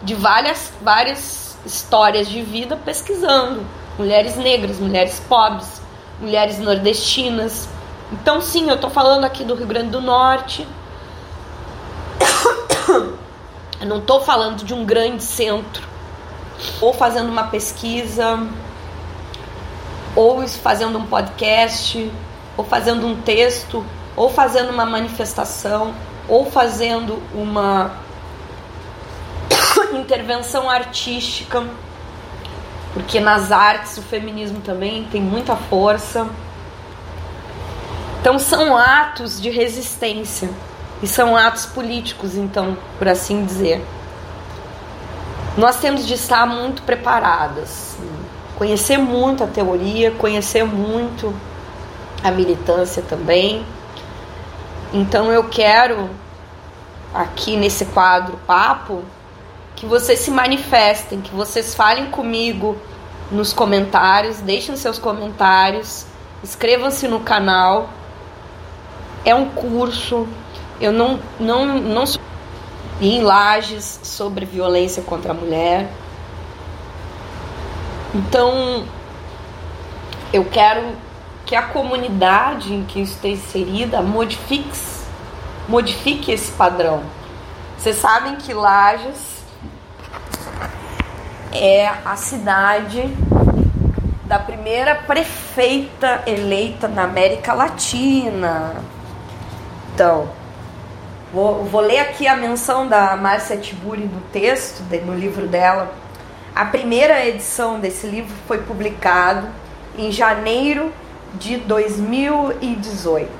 de 0.00 0.14
várias, 0.14 0.72
várias 0.80 1.58
histórias 1.66 2.28
de 2.28 2.40
vida 2.40 2.76
pesquisando. 2.76 3.66
Mulheres 3.98 4.36
negras, 4.36 4.78
mulheres 4.78 5.18
pobres, 5.28 5.82
mulheres 6.20 6.60
nordestinas. 6.60 7.68
Então, 8.12 8.40
sim, 8.40 8.68
eu 8.68 8.76
estou 8.76 8.90
falando 8.90 9.24
aqui 9.24 9.42
do 9.42 9.56
Rio 9.56 9.66
Grande 9.66 9.90
do 9.90 10.00
Norte. 10.00 10.64
Eu 13.80 13.86
não 13.88 13.98
estou 13.98 14.20
falando 14.20 14.62
de 14.62 14.72
um 14.72 14.84
grande 14.84 15.24
centro. 15.24 15.88
Ou 16.80 16.92
fazendo 16.92 17.28
uma 17.28 17.48
pesquisa, 17.48 18.38
ou 20.14 20.46
fazendo 20.46 20.96
um 20.96 21.06
podcast, 21.06 22.08
ou 22.56 22.64
fazendo 22.64 23.04
um 23.04 23.20
texto, 23.20 23.84
ou 24.14 24.30
fazendo 24.30 24.70
uma 24.70 24.86
manifestação 24.86 25.92
ou 26.28 26.50
fazendo 26.50 27.22
uma 27.34 27.92
intervenção 29.92 30.68
artística, 30.68 31.64
porque 32.92 33.20
nas 33.20 33.52
artes 33.52 33.98
o 33.98 34.02
feminismo 34.02 34.60
também 34.60 35.04
tem 35.10 35.20
muita 35.20 35.56
força. 35.56 36.26
Então 38.20 38.38
são 38.38 38.76
atos 38.76 39.40
de 39.40 39.50
resistência 39.50 40.50
e 41.02 41.06
são 41.06 41.36
atos 41.36 41.66
políticos, 41.66 42.34
então, 42.34 42.76
por 42.98 43.08
assim 43.08 43.44
dizer. 43.44 43.84
Nós 45.56 45.76
temos 45.80 46.06
de 46.06 46.14
estar 46.14 46.46
muito 46.46 46.82
preparadas 46.82 47.90
conhecer 48.60 48.98
muito 48.98 49.42
a 49.42 49.46
teoria, 49.46 50.10
conhecer 50.10 50.64
muito 50.64 51.34
a 52.22 52.30
militância 52.30 53.02
também. 53.02 53.64
Então 54.92 55.30
eu 55.30 55.44
quero 55.44 56.10
aqui 57.14 57.56
nesse 57.56 57.86
quadro 57.86 58.36
papo 58.46 59.04
que 59.76 59.86
vocês 59.86 60.18
se 60.18 60.30
manifestem, 60.30 61.20
que 61.20 61.30
vocês 61.30 61.74
falem 61.74 62.10
comigo 62.10 62.76
nos 63.30 63.52
comentários, 63.52 64.40
deixem 64.40 64.76
seus 64.76 64.98
comentários, 64.98 66.06
inscrevam-se 66.42 67.06
no 67.06 67.20
canal. 67.20 67.88
É 69.24 69.34
um 69.34 69.48
curso, 69.50 70.26
eu 70.80 70.92
não 70.92 71.20
não 71.38 71.64
não 71.78 72.04
em 73.00 73.22
lajes 73.22 74.00
sobre 74.02 74.44
violência 74.44 75.02
contra 75.02 75.30
a 75.30 75.34
mulher. 75.34 75.88
Então, 78.12 78.84
eu 80.32 80.44
quero 80.44 80.96
que 81.50 81.56
a 81.56 81.62
comunidade 81.62 82.72
em 82.72 82.84
que 82.84 83.00
está 83.00 83.26
inserida 83.26 84.00
modifique, 84.00 84.70
modifique 85.68 86.30
esse 86.30 86.52
padrão. 86.52 87.02
Vocês 87.76 87.96
sabem 87.96 88.36
que 88.36 88.54
Lages 88.54 89.42
é 91.52 91.88
a 92.04 92.14
cidade 92.14 93.02
da 94.26 94.38
primeira 94.38 94.94
prefeita 94.94 96.22
eleita 96.24 96.86
na 96.86 97.02
América 97.02 97.52
Latina. 97.52 98.76
Então, 99.92 100.30
vou, 101.32 101.64
vou 101.64 101.80
ler 101.80 101.98
aqui 101.98 102.28
a 102.28 102.36
menção 102.36 102.86
da 102.86 103.16
Márcia 103.16 103.56
Tiburi 103.56 104.04
no 104.04 104.20
texto, 104.32 104.84
no 105.04 105.16
livro 105.16 105.48
dela. 105.48 105.92
A 106.54 106.64
primeira 106.64 107.26
edição 107.26 107.80
desse 107.80 108.06
livro 108.06 108.32
foi 108.46 108.58
publicado 108.58 109.48
em 109.98 110.12
janeiro 110.12 110.92
de 111.34 111.58
2018, 111.58 113.30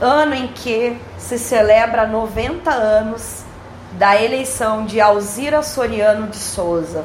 ano 0.00 0.34
em 0.34 0.48
que 0.48 0.98
se 1.18 1.38
celebra 1.38 2.04
90 2.06 2.70
anos 2.70 3.44
da 3.92 4.20
eleição 4.20 4.84
de 4.84 5.00
Alzira 5.00 5.62
Soriano 5.62 6.26
de 6.28 6.38
Souza, 6.38 7.04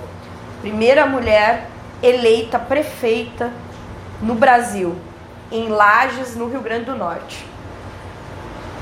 primeira 0.61 1.05
mulher 1.05 1.69
eleita 2.01 2.57
prefeita 2.57 3.51
no 4.21 4.33
Brasil, 4.33 4.95
em 5.51 5.67
Lages, 5.69 6.35
no 6.35 6.49
Rio 6.49 6.61
Grande 6.61 6.85
do 6.85 6.95
Norte. 6.95 7.45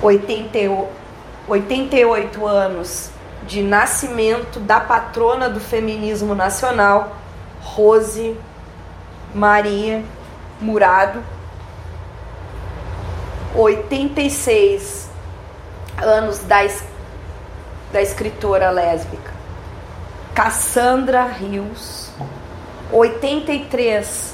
88 0.01 2.45
anos 2.45 3.09
de 3.45 3.61
nascimento 3.61 4.59
da 4.59 4.79
patrona 4.79 5.49
do 5.49 5.59
feminismo 5.59 6.33
nacional, 6.33 7.17
Rose 7.61 8.37
Maria 9.33 10.03
Murado, 10.59 11.21
86 13.55 15.09
anos 15.97 16.39
da, 16.39 16.65
da 17.91 18.01
escritora 18.01 18.71
lésbica. 18.71 19.33
Cassandra 20.33 21.23
Rios, 21.23 22.11
83 22.91 24.33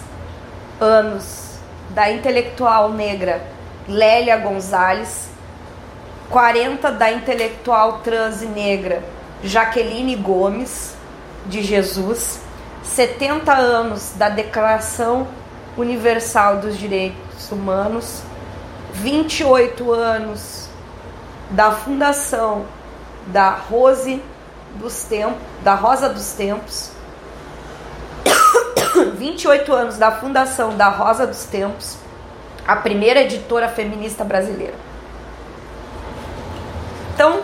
anos 0.80 1.60
da 1.92 2.10
intelectual 2.10 2.90
negra 2.90 3.42
Lélia 3.88 4.38
Gonzalez, 4.38 5.30
40 6.30 6.92
da 6.92 7.12
intelectual 7.12 8.00
trans 8.00 8.42
e 8.42 8.48
negra 8.48 9.04
Jaqueline 9.44 10.16
Gomes 10.16 10.96
de 11.46 11.62
Jesus, 11.62 12.40
70 12.84 13.54
anos 13.54 14.14
da 14.16 14.30
Declaração 14.30 15.28
Universal 15.78 16.58
dos 16.58 16.78
Direitos 16.78 17.52
Humanos, 17.52 18.22
28 18.94 19.92
anos 19.92 20.68
da 21.50 21.72
fundação 21.72 22.66
da 23.28 23.52
Rose 23.52 24.22
dos 24.76 25.04
Tempos, 25.04 25.40
da 25.64 25.76
Rosa 25.76 26.10
dos 26.10 26.34
Tempos, 26.34 26.92
28 29.18 29.74
anos 29.74 29.98
da 29.98 30.12
fundação 30.12 30.76
da 30.76 30.90
Rosa 30.90 31.26
dos 31.26 31.46
Tempos, 31.46 31.98
a 32.68 32.76
primeira 32.76 33.22
editora 33.22 33.68
feminista 33.68 34.24
brasileira. 34.24 34.76
Então, 37.14 37.42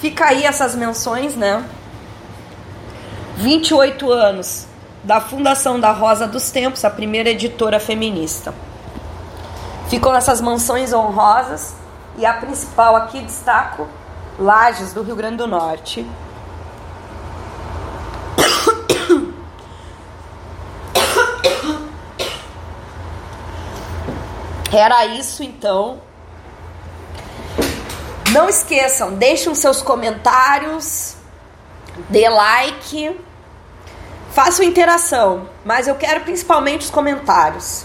fica 0.00 0.26
aí 0.26 0.44
essas 0.44 0.74
menções, 0.74 1.36
né? 1.36 1.64
28 3.36 4.10
anos 4.10 4.66
da 5.02 5.20
fundação 5.20 5.80
da 5.80 5.92
Rosa 5.92 6.26
dos 6.26 6.50
Tempos, 6.50 6.84
a 6.84 6.90
primeira 6.90 7.30
editora 7.30 7.80
feminista. 7.80 8.52
Ficam 9.88 10.14
essas 10.14 10.40
mansões 10.40 10.92
honrosas 10.92 11.74
e 12.16 12.26
a 12.26 12.34
principal 12.34 12.94
aqui 12.96 13.20
destaco 13.20 13.88
Lages 14.38 14.92
do 14.92 15.02
Rio 15.02 15.16
Grande 15.16 15.36
do 15.38 15.46
Norte. 15.46 16.06
Era 24.72 25.04
isso 25.06 25.42
então. 25.42 26.00
Não 28.32 28.48
esqueçam, 28.48 29.14
deixem 29.14 29.52
seus 29.56 29.82
comentários, 29.82 31.16
dê 32.08 32.28
like 32.28 33.18
Façam 34.30 34.64
interação, 34.64 35.48
mas 35.64 35.88
eu 35.88 35.96
quero 35.96 36.20
principalmente 36.20 36.82
os 36.82 36.90
comentários. 36.90 37.84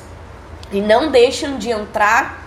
E 0.72 0.80
não 0.80 1.10
deixem 1.10 1.58
de 1.58 1.72
entrar 1.72 2.46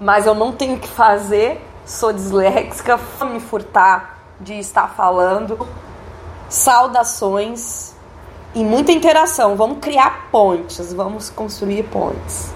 mas 0.00 0.26
eu 0.26 0.34
não 0.34 0.52
tenho 0.52 0.78
que 0.78 0.88
fazer, 0.88 1.60
sou 1.84 2.12
disléxica, 2.12 2.98
me 3.22 3.40
furtar 3.40 4.18
de 4.40 4.54
estar 4.58 4.88
falando. 4.88 5.68
Saudações 6.48 7.94
e 8.54 8.64
muita 8.64 8.92
interação. 8.92 9.56
Vamos 9.56 9.78
criar 9.80 10.30
pontes, 10.30 10.92
vamos 10.92 11.30
construir 11.30 11.84
pontes. 11.84 12.52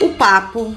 O 0.00 0.10
papo 0.10 0.76